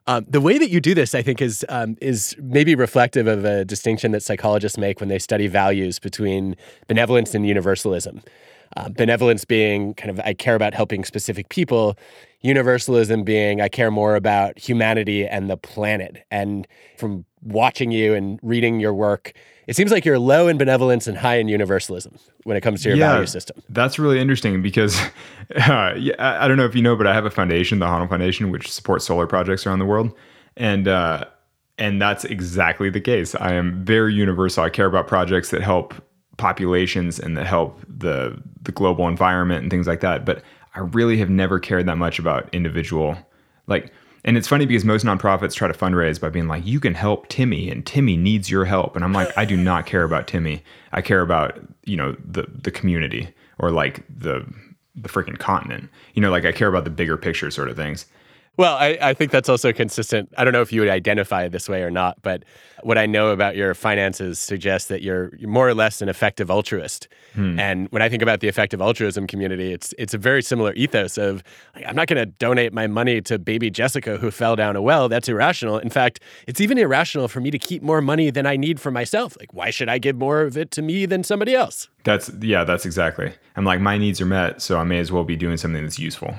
[0.07, 3.43] um, the way that you do this, I think, is um, is maybe reflective of
[3.43, 6.55] a distinction that psychologists make when they study values between
[6.87, 8.21] benevolence and universalism.
[8.77, 11.97] Uh, benevolence being kind of I care about helping specific people,
[12.41, 16.25] universalism being I care more about humanity and the planet.
[16.31, 19.33] And from watching you and reading your work,
[19.67, 22.89] it seems like you're low in benevolence and high in universalism when it comes to
[22.89, 23.61] your yeah, value system.
[23.69, 24.99] That's really interesting because
[25.55, 28.09] uh, yeah, I don't know if you know, but I have a foundation, the Honnold
[28.09, 30.13] Foundation, which supports solar projects around the world,
[30.57, 31.25] and uh,
[31.77, 33.35] and that's exactly the case.
[33.35, 34.63] I am very universal.
[34.63, 35.93] I care about projects that help
[36.37, 40.25] populations and that help the the global environment and things like that.
[40.25, 40.43] But
[40.73, 43.17] I really have never cared that much about individual
[43.67, 43.91] like
[44.25, 47.27] and it's funny because most nonprofits try to fundraise by being like, you can help
[47.27, 48.95] Timmy and Timmy needs your help.
[48.95, 50.63] And I'm like, I do not care about Timmy.
[50.91, 54.43] I care about, you know, the the community or like the
[54.95, 55.89] the freaking continent.
[56.15, 58.07] You know, like I care about the bigger picture sort of things.
[58.57, 60.33] Well, I, I think that's also consistent.
[60.37, 62.43] I don't know if you would identify this way or not, but
[62.83, 67.07] what I know about your finances suggests that you're, more or less an effective altruist.
[67.33, 67.59] Hmm.
[67.59, 71.17] And when I think about the effective altruism community, it's it's a very similar ethos
[71.17, 71.43] of
[71.75, 74.81] like, I'm not going to donate my money to baby Jessica who fell down a
[74.81, 75.09] well.
[75.09, 75.77] That's irrational.
[75.79, 78.91] In fact, it's even irrational for me to keep more money than I need for
[78.91, 79.35] myself.
[79.39, 81.89] Like, why should I give more of it to me than somebody else?
[82.03, 83.33] That's yeah, that's exactly.
[83.55, 85.99] I'm like my needs are met, so I may as well be doing something that's
[85.99, 86.35] useful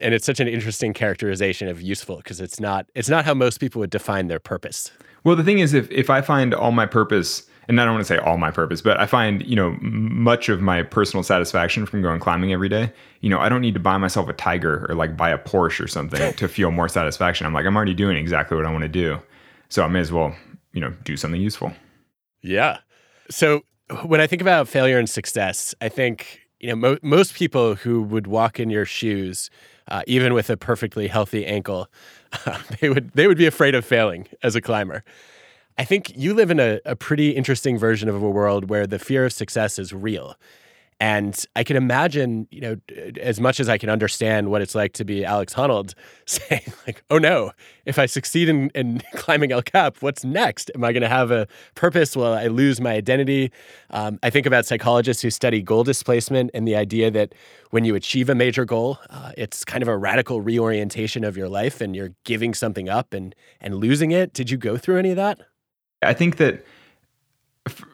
[0.00, 3.58] and it's such an interesting characterization of useful because it's not it's not how most
[3.58, 4.90] people would define their purpose.
[5.24, 8.06] Well, the thing is, if if I find all my purpose, and I don't want
[8.06, 11.86] to say all my purpose, but I find you know much of my personal satisfaction
[11.86, 12.92] from going climbing every day.
[13.20, 15.80] You know, I don't need to buy myself a Tiger or like buy a Porsche
[15.80, 17.46] or something to feel more satisfaction.
[17.46, 19.20] I'm like, I'm already doing exactly what I want to do,
[19.68, 20.34] so I may as well
[20.72, 21.72] you know do something useful.
[22.42, 22.78] Yeah.
[23.30, 23.62] So
[24.04, 28.02] when I think about failure and success, I think you know mo- most people who
[28.02, 29.50] would walk in your shoes
[29.88, 31.88] uh, even with a perfectly healthy ankle,
[32.46, 35.04] uh, they would they would be afraid of failing as a climber.
[35.78, 38.98] I think you live in a, a pretty interesting version of a world where the
[38.98, 40.36] fear of success is real.
[40.98, 42.76] And I can imagine, you know,
[43.20, 45.92] as much as I can understand what it's like to be Alex Honnold
[46.26, 47.52] saying, like, oh no,
[47.84, 50.70] if I succeed in, in climbing El Cap, what's next?
[50.74, 52.16] Am I going to have a purpose?
[52.16, 53.52] Will I lose my identity?
[53.90, 57.34] Um, I think about psychologists who study goal displacement and the idea that
[57.70, 61.48] when you achieve a major goal, uh, it's kind of a radical reorientation of your
[61.48, 64.32] life and you're giving something up and, and losing it.
[64.32, 65.40] Did you go through any of that?
[66.02, 66.64] I think that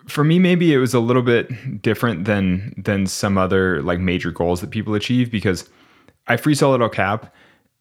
[0.07, 4.31] for me maybe it was a little bit different than than some other like major
[4.31, 5.69] goals that people achieve because
[6.27, 7.35] I free soloed El Cap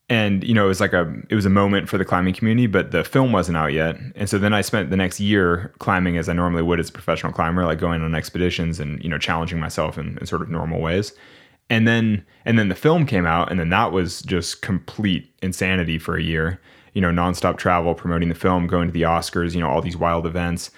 [0.09, 2.67] and you know it was like a it was a moment for the climbing community
[2.67, 3.97] but the film wasn't out yet.
[4.15, 6.93] And so then I spent the next year climbing as I normally would as a
[6.93, 10.49] professional climber like going on expeditions and you know challenging myself in, in sort of
[10.49, 11.13] normal ways.
[11.69, 15.97] And then and then the film came out and then that was just complete insanity
[15.97, 16.59] for a year
[16.93, 19.97] you know nonstop travel promoting the film going to the Oscars you know all these
[19.97, 20.71] wild events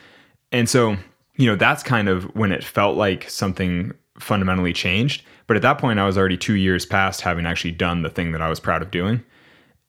[0.53, 0.95] and so,
[1.35, 5.23] you know, that's kind of when it felt like something fundamentally changed.
[5.47, 8.31] But at that point, I was already two years past having actually done the thing
[8.31, 9.21] that I was proud of doing.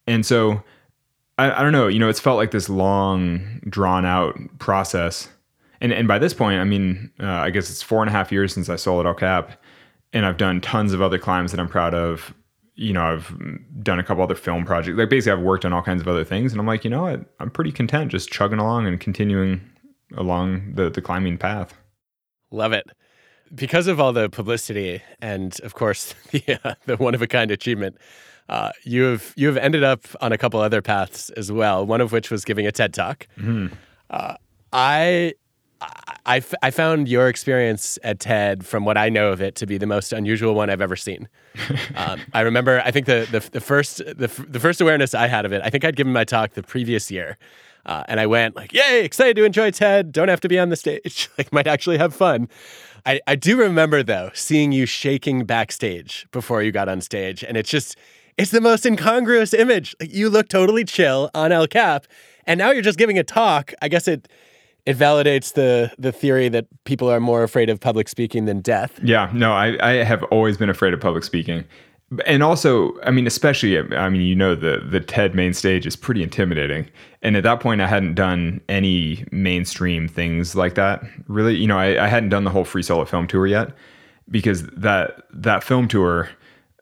[0.07, 0.63] And so,
[1.37, 5.29] I, I don't know, you know, it's felt like this long, drawn out process.
[5.81, 8.31] And, and by this point, I mean, uh, I guess it's four and a half
[8.31, 9.61] years since I soloed El Cap.
[10.13, 12.33] And I've done tons of other climbs that I'm proud of.
[12.75, 13.33] You know, I've
[13.83, 14.97] done a couple other film projects.
[14.97, 16.53] Like basically, I've worked on all kinds of other things.
[16.53, 17.21] And I'm like, you know what?
[17.39, 19.61] I'm pretty content just chugging along and continuing
[20.15, 21.73] along the, the climbing path.
[22.51, 22.89] Love it.
[23.53, 27.51] Because of all the publicity and, of course, the, uh, the one of a kind
[27.51, 27.97] achievement,
[28.49, 31.85] uh, you have you have ended up on a couple other paths as well.
[31.85, 33.27] One of which was giving a TED talk.
[33.37, 33.73] Mm-hmm.
[34.09, 34.35] Uh,
[34.71, 35.33] I,
[36.25, 39.77] I, I found your experience at TED, from what I know of it, to be
[39.77, 41.27] the most unusual one I've ever seen.
[41.95, 45.45] um, I remember, I think the, the, the first the, the first awareness I had
[45.45, 47.37] of it, I think I'd given my talk the previous year,
[47.85, 50.11] uh, and I went like, yay, excited to enjoy TED.
[50.11, 51.29] Don't have to be on the stage.
[51.37, 52.49] like, might actually have fun.
[53.05, 57.55] I, I do remember though seeing you shaking backstage before you got on stage, and
[57.57, 57.95] it's just
[58.37, 59.95] it's the most incongruous image.
[59.99, 62.07] Like, you look totally chill on El Cap,
[62.47, 63.73] and now you're just giving a talk.
[63.81, 64.27] I guess it
[64.87, 68.99] it validates the the theory that people are more afraid of public speaking than death.
[69.03, 71.63] Yeah, no, I, I have always been afraid of public speaking
[72.25, 75.95] and also i mean especially i mean you know the the ted main stage is
[75.95, 76.87] pretty intimidating.
[77.21, 81.55] And at that point i hadn't done any mainstream things like that really.
[81.55, 83.71] You know i, I hadn't done the whole free solo film tour yet
[84.29, 86.29] because that that film tour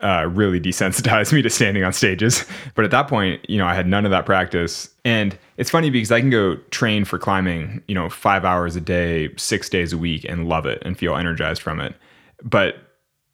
[0.01, 2.45] uh, really desensitized me to standing on stages.
[2.75, 4.89] But at that point you know i had none of that practice.
[5.05, 8.81] And it's funny because i can go train for climbing you know five hours a
[8.81, 11.95] day six days a week and love it and feel energized from it.
[12.43, 12.75] But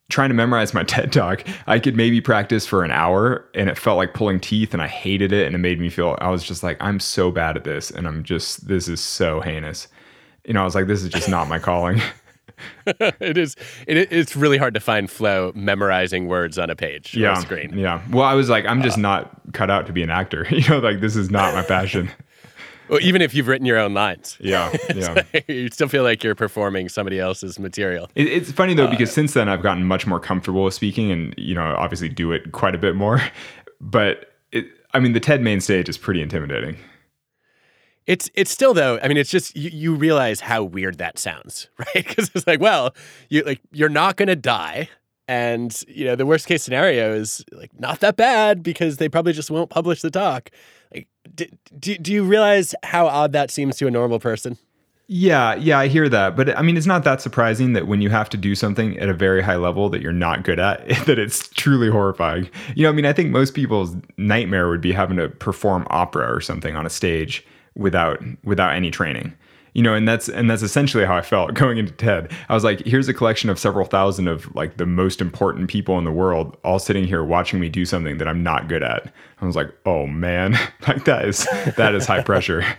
[0.09, 3.77] trying to memorize my TED talk, I could maybe practice for an hour and it
[3.77, 6.43] felt like pulling teeth and I hated it and it made me feel I was
[6.43, 9.87] just like I'm so bad at this and I'm just this is so heinous.
[10.45, 12.01] You know, I was like this is just not my calling.
[12.85, 13.55] it is
[13.87, 17.77] it, it's really hard to find flow memorizing words on a page yeah, a screen.
[17.77, 18.01] Yeah.
[18.11, 20.45] Well, I was like I'm just uh, not cut out to be an actor.
[20.49, 22.09] You know, like this is not my passion.
[22.89, 24.37] Well, even if you've written your own lines.
[24.39, 25.23] Yeah, yeah.
[25.47, 28.09] you still feel like you're performing somebody else's material.
[28.15, 31.11] It, it's funny though because uh, since then I've gotten much more comfortable with speaking,
[31.11, 33.21] and you know, obviously do it quite a bit more.
[33.81, 36.75] But it, I mean, the TED main stage is pretty intimidating.
[38.09, 38.99] It's it's still though.
[39.03, 41.93] I mean, it's just you, you realize how weird that sounds, right?
[41.93, 42.95] Because it's like, well,
[43.29, 44.89] you like you're not gonna die,
[45.27, 49.31] and you know the worst case scenario is like not that bad because they probably
[49.31, 50.49] just won't publish the talk.
[50.93, 51.45] Like, do,
[51.77, 54.57] do, do you realize how odd that seems to a normal person?
[55.11, 56.35] Yeah, yeah, I hear that.
[56.35, 59.09] But I mean, it's not that surprising that when you have to do something at
[59.09, 62.47] a very high level that you're not good at, that it's truly horrifying.
[62.75, 66.31] You know, I mean, I think most people's nightmare would be having to perform opera
[66.31, 67.43] or something on a stage
[67.75, 69.33] without without any training
[69.73, 72.31] you know and that's and that's essentially how i felt going into ted.
[72.47, 75.97] I was like here's a collection of several thousand of like the most important people
[75.97, 79.13] in the world all sitting here watching me do something that i'm not good at.
[79.41, 80.53] I was like oh man
[80.87, 82.63] like that is that is high pressure.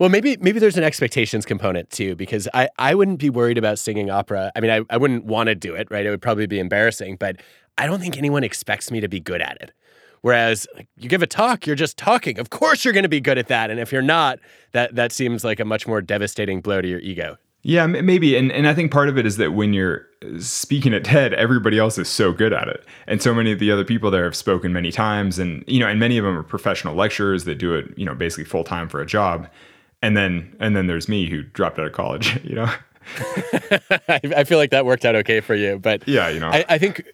[0.00, 3.78] Well maybe maybe there's an expectations component too because i i wouldn't be worried about
[3.78, 4.50] singing opera.
[4.56, 6.04] I mean i, I wouldn't want to do it right?
[6.04, 7.36] It would probably be embarrassing but
[7.78, 9.72] i don't think anyone expects me to be good at it
[10.24, 12.38] Whereas like, you give a talk, you're just talking.
[12.38, 13.68] Of course, you're going to be good at that.
[13.68, 14.38] And if you're not,
[14.72, 17.36] that that seems like a much more devastating blow to your ego.
[17.60, 18.34] Yeah, maybe.
[18.34, 21.34] And and I think part of it is that when you're uh, speaking at TED,
[21.34, 22.86] everybody else is so good at it.
[23.06, 25.88] And so many of the other people there have spoken many times and you know,
[25.88, 28.88] and many of them are professional lecturers that do it, you know, basically full time
[28.88, 29.46] for a job.
[30.00, 32.72] And then and then there's me who dropped out of college, you know.
[34.08, 36.78] I feel like that worked out okay for you, but yeah, you know, I, I
[36.78, 37.04] think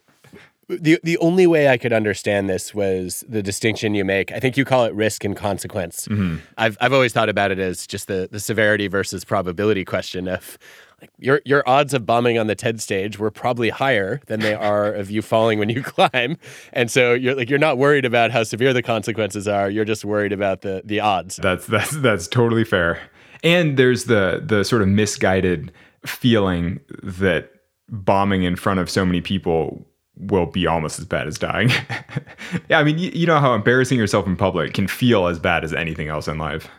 [0.79, 4.31] the the only way I could understand this was the distinction you make.
[4.31, 6.07] I think you call it risk and consequence.
[6.07, 6.37] Mm-hmm.
[6.57, 10.57] I've I've always thought about it as just the the severity versus probability question of
[11.01, 14.53] like your your odds of bombing on the TED stage were probably higher than they
[14.71, 16.37] are of you falling when you climb.
[16.73, 19.69] And so you're like you're not worried about how severe the consequences are.
[19.69, 21.37] You're just worried about the the odds.
[21.37, 23.01] That's that's that's totally fair.
[23.43, 25.71] And there's the the sort of misguided
[26.05, 27.51] feeling that
[27.89, 29.85] bombing in front of so many people
[30.21, 31.69] will be almost as bad as dying.
[32.69, 35.63] yeah, I mean, you, you know how embarrassing yourself in public can feel as bad
[35.63, 36.69] as anything else in life.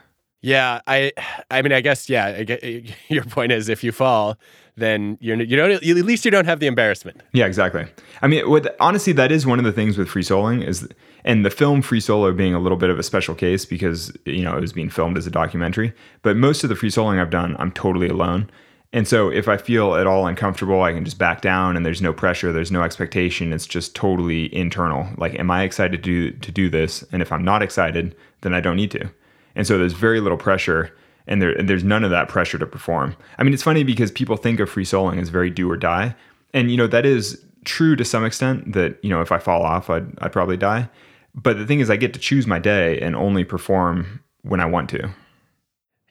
[0.41, 1.13] Yeah, I,
[1.49, 2.25] I mean, I guess yeah.
[2.25, 2.63] I get,
[3.09, 4.37] your point is, if you fall,
[4.75, 7.21] then you're you don't at least you don't have the embarrassment.
[7.31, 7.85] Yeah, exactly.
[8.21, 10.87] I mean, with honestly, that is one of the things with free soloing is,
[11.23, 14.43] and the film Free Solo being a little bit of a special case because you
[14.43, 15.93] know it was being filmed as a documentary.
[16.23, 18.49] But most of the free soloing I've done, I'm totally alone.
[18.93, 22.01] And so if I feel at all uncomfortable, I can just back down and there's
[22.01, 23.51] no pressure, there's no expectation.
[23.51, 25.07] It's just totally internal.
[25.17, 27.03] Like, am I excited to do, to do this?
[27.11, 29.09] And if I'm not excited, then I don't need to.
[29.55, 32.67] And so there's very little pressure and, there, and there's none of that pressure to
[32.67, 33.15] perform.
[33.39, 36.15] I mean, it's funny because people think of free soloing as very do or die.
[36.53, 39.63] And, you know, that is true to some extent that, you know, if I fall
[39.63, 40.87] off, I'd, I'd probably die.
[41.33, 44.65] But the thing is, I get to choose my day and only perform when I
[44.65, 45.09] want to.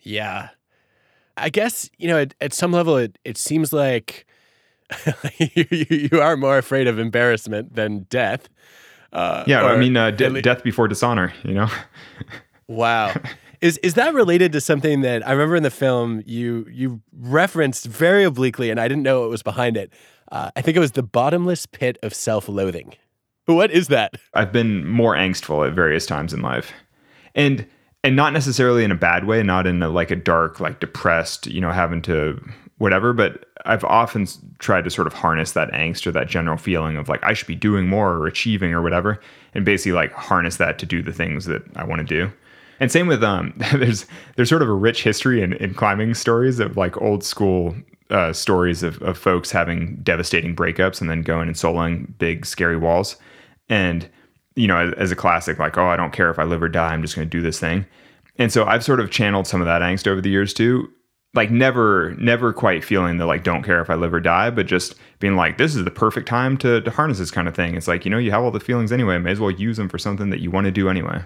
[0.01, 0.49] Yeah.
[1.37, 4.26] I guess, you know, at, at some level, it, it seems like
[5.39, 5.66] you,
[6.11, 8.49] you are more afraid of embarrassment than death.
[9.12, 11.68] Uh, yeah, I mean, uh, de- death before dishonor, you know?
[12.66, 13.14] Wow.
[13.61, 17.87] Is is that related to something that I remember in the film you you referenced
[17.87, 19.93] very obliquely, and I didn't know what was behind it.
[20.33, 22.97] Uh, I think it was the bottomless pit of self-loathing.
[23.47, 24.14] What is that?
[24.35, 26.72] I've been more angstful at various times in life,
[27.37, 27.64] and
[28.05, 31.46] and not necessarily in a bad way, not in a, like a dark, like depressed,
[31.46, 32.40] you know, having to
[32.78, 33.12] whatever.
[33.12, 34.26] But I've often
[34.59, 37.46] tried to sort of harness that angst or that general feeling of like I should
[37.46, 39.20] be doing more or achieving or whatever,
[39.55, 42.32] and basically like harness that to do the things that I want to do.
[42.80, 46.59] And same with um, there's there's sort of a rich history in, in climbing stories
[46.59, 47.76] of like old school
[48.11, 52.76] uh, stories of, of folks having devastating breakups and then going and soloing big scary
[52.76, 53.16] walls.
[53.68, 54.09] And
[54.57, 56.92] you know, as, a classic, like oh, I don't care if I live or die,
[56.92, 57.86] I'm just going to do this thing.
[58.36, 60.90] And so I've sort of channeled some of that angst over the years too.
[61.34, 64.66] Like never, never quite feeling the like don't care if I live or die, but
[64.66, 67.74] just being like this is the perfect time to, to harness this kind of thing.
[67.74, 69.88] It's like you know you have all the feelings anyway, may as well use them
[69.88, 71.22] for something that you want to do anyway.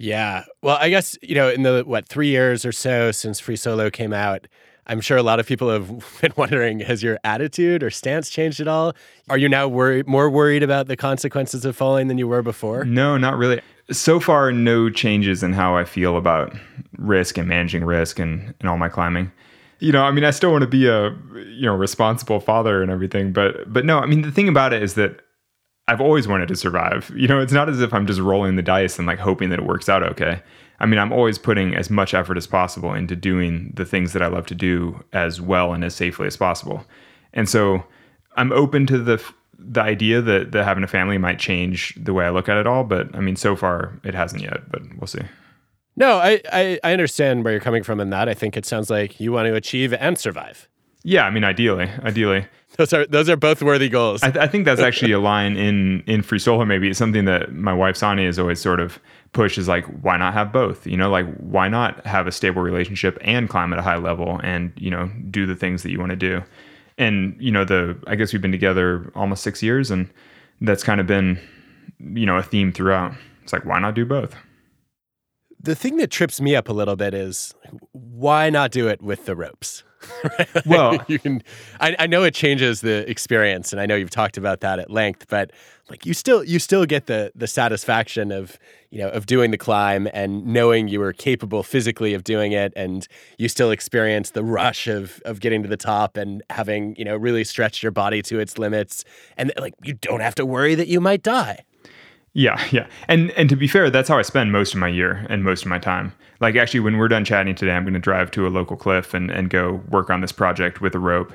[0.00, 0.44] Yeah.
[0.62, 3.90] Well, I guess, you know, in the, what, three years or so since Free Solo
[3.90, 4.48] came out,
[4.86, 5.88] I'm sure a lot of people have
[6.20, 8.94] been wondering has your attitude or stance changed at all?
[9.28, 12.84] Are you now more worried about the consequences of falling than you were before?
[12.84, 13.60] No, not really.
[13.90, 16.54] So far, no changes in how I feel about
[16.96, 19.32] risk and managing risk and, and all my climbing.
[19.80, 22.90] You know, I mean, I still want to be a you know responsible father and
[22.90, 25.22] everything, but but no, I mean, the thing about it is that
[25.88, 27.10] I've always wanted to survive.
[27.16, 29.58] You know, it's not as if I'm just rolling the dice and like hoping that
[29.58, 30.40] it works out okay.
[30.80, 34.22] I mean, I'm always putting as much effort as possible into doing the things that
[34.22, 36.84] I love to do as well and as safely as possible.
[37.34, 37.84] And so
[38.36, 39.22] I'm open to the
[39.62, 42.66] the idea that, that having a family might change the way I look at it
[42.66, 45.20] all, but I mean, so far it hasn't yet, but we'll see.
[45.96, 48.26] No, I, I, I understand where you're coming from in that.
[48.26, 50.66] I think it sounds like you want to achieve and survive.
[51.02, 52.46] Yeah, I mean, ideally, ideally.
[52.76, 54.22] Those are those are both worthy goals.
[54.22, 56.64] I, th- I think that's uh, actually a line in in Free Solo.
[56.64, 58.98] Maybe it's something that my wife Sanni has always sort of
[59.32, 60.86] pushed is like, why not have both?
[60.86, 64.40] You know, like why not have a stable relationship and climb at a high level
[64.42, 66.42] and you know do the things that you want to do.
[66.98, 70.08] And you know, the I guess we've been together almost six years, and
[70.60, 71.38] that's kind of been
[71.98, 73.12] you know a theme throughout.
[73.42, 74.34] It's like why not do both?
[75.62, 77.54] The thing that trips me up a little bit is
[77.92, 79.82] why not do it with the ropes?
[80.66, 81.42] well, you can.
[81.80, 84.90] I, I, know it changes the experience, and I know you've talked about that at
[84.90, 85.26] length.
[85.28, 85.52] But
[85.90, 88.58] like, you still you still get the the satisfaction of
[88.90, 92.72] you know of doing the climb and knowing you were capable physically of doing it,
[92.76, 97.04] and you still experience the rush of of getting to the top and having you
[97.04, 99.04] know really stretched your body to its limits,
[99.36, 101.64] and like you don't have to worry that you might die.
[102.32, 102.86] Yeah, yeah.
[103.08, 105.62] And and to be fair, that's how I spend most of my year and most
[105.64, 106.12] of my time.
[106.38, 109.12] Like actually when we're done chatting today, I'm going to drive to a local cliff
[109.12, 111.32] and and go work on this project with a rope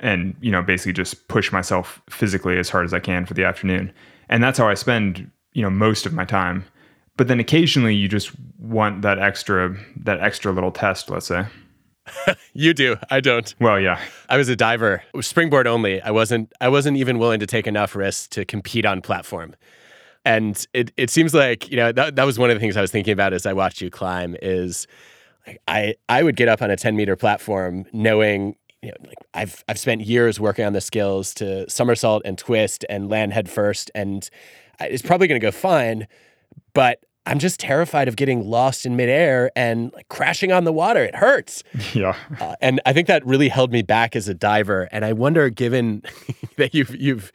[0.00, 3.44] and, you know, basically just push myself physically as hard as I can for the
[3.44, 3.92] afternoon.
[4.28, 6.64] And that's how I spend, you know, most of my time.
[7.16, 11.46] But then occasionally you just want that extra that extra little test, let's say.
[12.52, 12.96] you do.
[13.10, 13.52] I don't.
[13.60, 14.00] Well, yeah.
[14.28, 16.00] I was a diver, springboard only.
[16.00, 16.52] I wasn't.
[16.60, 19.54] I wasn't even willing to take enough risks to compete on platform.
[20.24, 22.82] And it, it seems like, you know, that, that was one of the things I
[22.82, 24.86] was thinking about as I watched you climb is
[25.66, 29.64] I, I would get up on a 10 meter platform knowing, you know, like I've,
[29.68, 33.90] I've spent years working on the skills to somersault and twist and land head first.
[33.94, 34.28] And
[34.80, 36.06] it's probably going to go fine,
[36.74, 41.04] but I'm just terrified of getting lost in midair and like crashing on the water.
[41.04, 41.62] It hurts.
[41.94, 42.16] Yeah.
[42.40, 44.88] Uh, and I think that really held me back as a diver.
[44.92, 46.02] And I wonder, given
[46.56, 47.32] that you've you've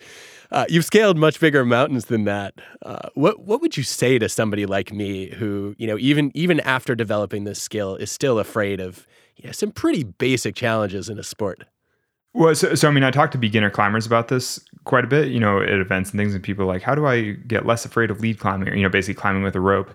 [0.52, 4.30] uh, you've scaled much bigger mountains than that, uh, what what would you say to
[4.30, 8.80] somebody like me who you know even even after developing this skill is still afraid
[8.80, 9.08] of
[9.48, 11.64] know, some pretty basic challenges in a sport?
[12.34, 15.28] Well, so, so I mean, I talk to beginner climbers about this quite a bit,
[15.30, 18.10] you know, at events and things, and people like, how do I get less afraid
[18.10, 19.94] of lead climbing, or, you know, basically climbing with a rope?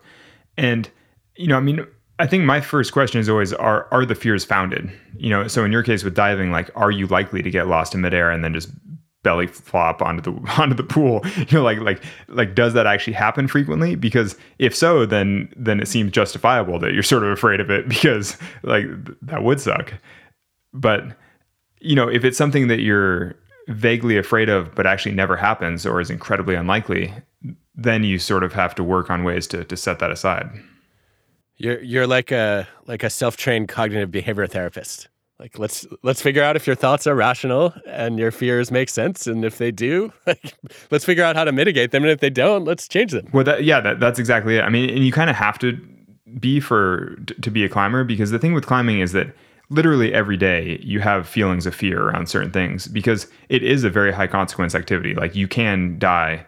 [0.57, 0.88] And,
[1.36, 1.84] you know, I mean,
[2.20, 4.90] I think my first question is always, are are the fears founded?
[5.16, 7.94] You know, so in your case with diving, like, are you likely to get lost
[7.94, 8.70] in midair and then just
[9.23, 11.25] belly flop onto the onto the pool?
[11.37, 13.95] You know, like like like, does that actually happen frequently?
[13.95, 17.89] Because if so, then then it seems justifiable that you're sort of afraid of it
[17.89, 18.87] because like
[19.23, 19.95] that would suck.
[20.73, 21.16] But
[21.81, 23.37] you know, if it's something that you're
[23.69, 27.12] vaguely afraid of but actually never happens or is incredibly unlikely,
[27.75, 30.51] then you sort of have to work on ways to to set that aside.
[31.57, 35.09] You're you're like a like a self-trained cognitive behavior therapist.
[35.39, 39.26] Like let's let's figure out if your thoughts are rational and your fears make sense,
[39.26, 40.55] and if they do, like,
[40.91, 43.28] let's figure out how to mitigate them, and if they don't, let's change them.
[43.32, 44.62] Well, that, yeah, that, that's exactly it.
[44.62, 45.78] I mean, and you kind of have to
[46.41, 49.34] be for to be a climber because the thing with climbing is that
[49.70, 53.91] literally every day you have feelings of fear around certain things because it is a
[53.91, 55.14] very high consequence activity.
[55.14, 56.45] Like you can die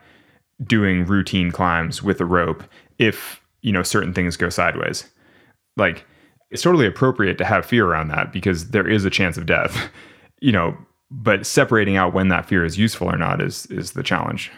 [0.65, 2.65] doing routine climbs with a rope
[2.99, 5.09] if, you know, certain things go sideways.
[5.77, 6.07] Like
[6.51, 9.91] it's totally appropriate to have fear around that because there is a chance of death.
[10.43, 10.75] You know,
[11.11, 14.51] but separating out when that fear is useful or not is is the challenge.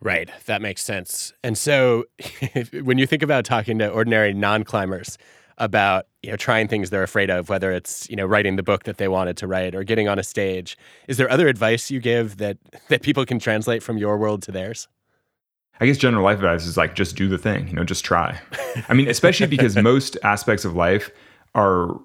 [0.00, 1.34] Right, that makes sense.
[1.44, 2.06] And so
[2.82, 5.18] when you think about talking to ordinary non-climbers,
[5.58, 8.84] about you know trying things they're afraid of, whether it's you know writing the book
[8.84, 10.78] that they wanted to write or getting on a stage.
[11.06, 12.56] Is there other advice you give that
[12.88, 14.88] that people can translate from your world to theirs?
[15.80, 18.40] I guess general life advice is like just do the thing, you know, just try.
[18.88, 21.10] I mean, especially because most aspects of life
[21.54, 21.98] are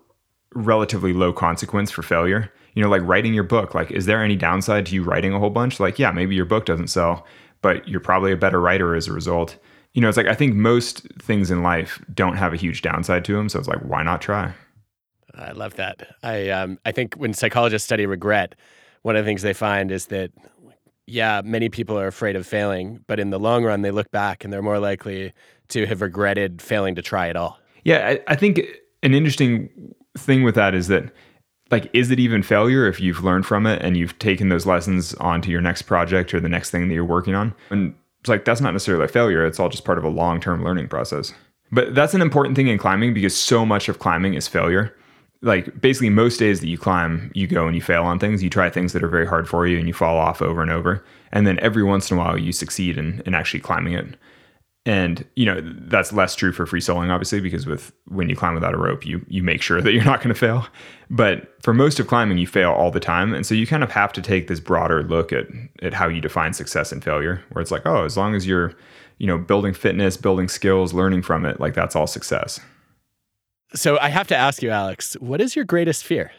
[0.53, 2.51] relatively low consequence for failure.
[2.76, 5.39] You know, like writing your book, like is there any downside to you writing a
[5.39, 5.80] whole bunch?
[5.80, 7.26] Like, yeah, maybe your book doesn't sell,
[7.61, 9.57] but you're probably a better writer as a result
[9.93, 13.24] you know, it's like I think most things in life don't have a huge downside
[13.26, 13.47] to them.
[13.47, 14.53] So it's like, why not try?
[15.36, 16.15] I love that.
[16.24, 18.55] I um, I think when psychologists study regret,
[19.03, 20.32] one of the things they find is that
[21.08, 24.43] yeah, many people are afraid of failing, but in the long run, they look back
[24.43, 25.34] and they're more likely
[25.70, 27.60] to have regretted failing to try at all.
[27.84, 28.62] Yeah, I, I think
[29.01, 29.70] an interesting
[30.18, 31.12] thing with that is that
[31.72, 35.14] like is it even failure if you've learned from it and you've taken those lessons
[35.16, 38.45] onto your next project or the next thing that you're working on and it's like
[38.45, 39.45] that's not necessarily a failure.
[39.45, 41.34] It's all just part of a long term learning process.
[41.74, 44.95] But that's an important thing in climbing because so much of climbing is failure.
[45.43, 48.41] Like basically most days that you climb, you go and you fail on things.
[48.41, 50.71] You try things that are very hard for you and you fall off over and
[50.71, 51.03] over.
[51.31, 54.15] And then every once in a while you succeed in, in actually climbing it
[54.85, 58.53] and you know that's less true for free soloing obviously because with when you climb
[58.53, 60.67] without a rope you you make sure that you're not going to fail
[61.09, 63.91] but for most of climbing you fail all the time and so you kind of
[63.91, 65.47] have to take this broader look at
[65.81, 68.73] at how you define success and failure where it's like oh as long as you're
[69.19, 72.59] you know building fitness building skills learning from it like that's all success
[73.74, 76.32] so i have to ask you alex what is your greatest fear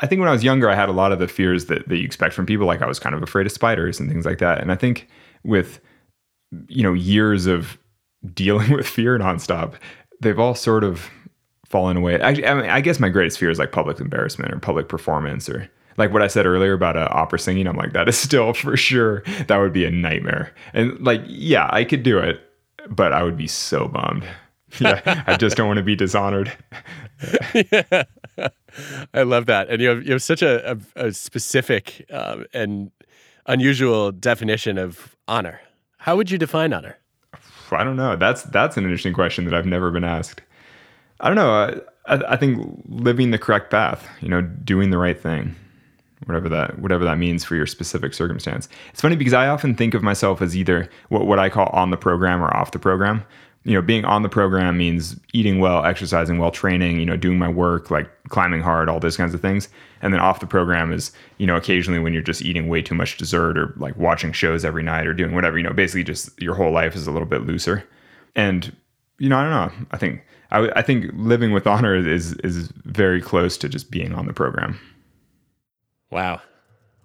[0.00, 1.96] I think when I was younger, I had a lot of the fears that, that
[1.96, 2.66] you expect from people.
[2.66, 4.60] Like I was kind of afraid of spiders and things like that.
[4.60, 5.08] And I think
[5.44, 5.80] with
[6.68, 7.78] you know years of
[8.34, 9.74] dealing with fear nonstop,
[10.20, 11.10] they've all sort of
[11.66, 12.20] fallen away.
[12.20, 15.48] I, I, mean, I guess my greatest fear is like public embarrassment or public performance
[15.48, 17.66] or like what I said earlier about uh, opera singing.
[17.66, 20.52] I'm like that is still for sure that would be a nightmare.
[20.72, 22.40] And like yeah, I could do it,
[22.88, 24.24] but I would be so bummed.
[24.80, 26.52] Yeah, I just don't want to be dishonored.
[27.54, 28.02] yeah.
[29.14, 32.90] I love that, and you have you have such a, a, a specific um, and
[33.46, 35.60] unusual definition of honor.
[35.98, 36.98] How would you define honor?
[37.70, 38.16] I don't know.
[38.16, 40.42] That's that's an interesting question that I've never been asked.
[41.20, 41.80] I don't know.
[42.06, 44.08] I, I think living the correct path.
[44.20, 45.54] You know, doing the right thing,
[46.26, 48.68] whatever that whatever that means for your specific circumstance.
[48.90, 51.90] It's funny because I often think of myself as either what what I call on
[51.90, 53.24] the program or off the program
[53.64, 57.38] you know, being on the program means eating well, exercising well, training, you know, doing
[57.38, 59.70] my work, like climbing hard, all those kinds of things.
[60.02, 62.94] And then off the program is, you know, occasionally when you're just eating way too
[62.94, 66.30] much dessert or like watching shows every night or doing whatever, you know, basically just
[66.40, 67.82] your whole life is a little bit looser.
[68.36, 68.74] And,
[69.18, 69.86] you know, I don't know.
[69.92, 74.14] I think, I, I think living with honor is, is very close to just being
[74.14, 74.78] on the program.
[76.10, 76.42] Wow.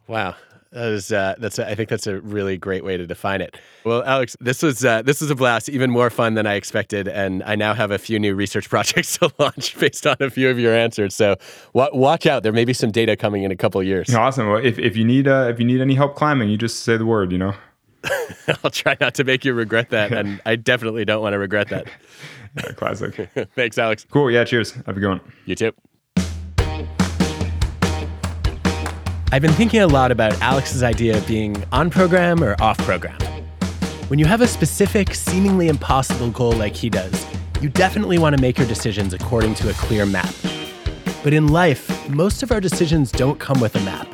[0.07, 0.35] Wow.
[0.71, 3.57] That is uh, that's a, I think that's a really great way to define it.
[3.85, 7.07] Well, Alex, this was uh, this was a blast, even more fun than I expected,
[7.07, 10.47] and I now have a few new research projects to launch based on a few
[10.47, 11.15] of your answers.
[11.15, 11.37] So
[11.73, 14.13] w- watch out, there may be some data coming in a couple years.
[14.13, 14.47] Awesome.
[14.47, 16.97] Well, if, if you need uh, if you need any help climbing, you just say
[16.97, 17.31] the word.
[17.31, 17.53] You know.
[18.63, 20.13] I'll try not to make you regret that.
[20.13, 21.87] And I definitely don't want to regret that.
[22.77, 23.29] Classic.
[23.55, 24.05] Thanks, Alex.
[24.09, 24.31] Cool.
[24.31, 24.43] Yeah.
[24.43, 24.71] Cheers.
[24.71, 25.21] Have a good one.
[25.45, 25.71] You too.
[29.31, 33.19] I've been thinking a lot about Alex's idea of being on program or off program.
[34.07, 37.27] When you have a specific, seemingly impossible goal like he does,
[37.61, 40.33] you definitely want to make your decisions according to a clear map.
[41.23, 44.07] But in life, most of our decisions don't come with a map.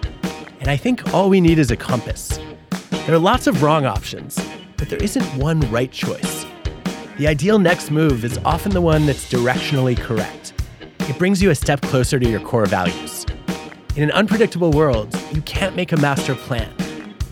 [0.59, 2.37] And I think all we need is a compass.
[3.05, 4.37] There are lots of wrong options,
[4.75, 6.45] but there isn't one right choice.
[7.17, 10.51] The ideal next move is often the one that's directionally correct.
[11.07, 13.14] It brings you a step closer to your core values.
[13.95, 16.69] In an unpredictable world, you can't make a master plan.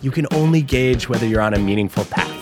[0.00, 2.32] You can only gauge whether you're on a meaningful path.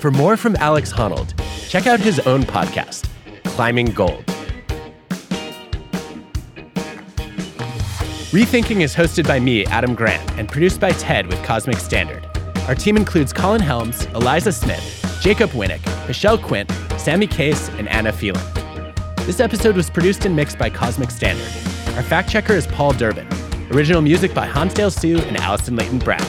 [0.00, 1.32] For more from Alex Honnold,
[1.66, 3.08] check out his own podcast,
[3.44, 4.22] Climbing Gold.
[8.32, 12.22] Rethinking is hosted by me, Adam Grant, and produced by TED with Cosmic Standard.
[12.68, 18.12] Our team includes Colin Helms, Eliza Smith, Jacob Winik, Michelle Quint, Sammy Case, and Anna
[18.12, 18.44] Phelan.
[19.20, 21.75] This episode was produced and mixed by Cosmic Standard.
[21.96, 23.26] Our fact checker is Paul Durbin.
[23.72, 26.20] Original music by Hansdale Hsu and Allison Leyton Brown.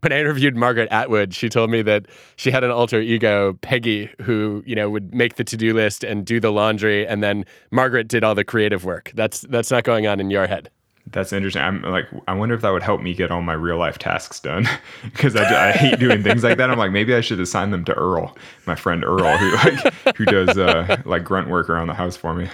[0.00, 4.10] When I interviewed Margaret Atwood, she told me that she had an alter ego, Peggy,
[4.20, 8.08] who you know would make the to-do list and do the laundry, and then Margaret
[8.08, 9.12] did all the creative work.
[9.14, 10.68] That's that's not going on in your head.
[11.06, 11.62] That's interesting.
[11.62, 14.40] I'm like, I wonder if that would help me get all my real life tasks
[14.40, 14.68] done
[15.04, 16.68] because I, I, hate doing things like that.
[16.68, 18.36] I'm like, maybe I should assign them to Earl,
[18.66, 22.34] my friend Earl, who like who does uh, like grunt work around the house for
[22.34, 22.48] me.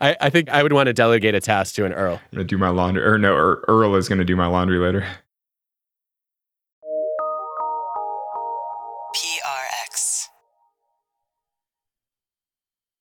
[0.00, 2.14] I, I think I would want to delegate a task to an Earl.
[2.14, 5.06] I'm gonna do my laundry, or no, Earl is to do my laundry later.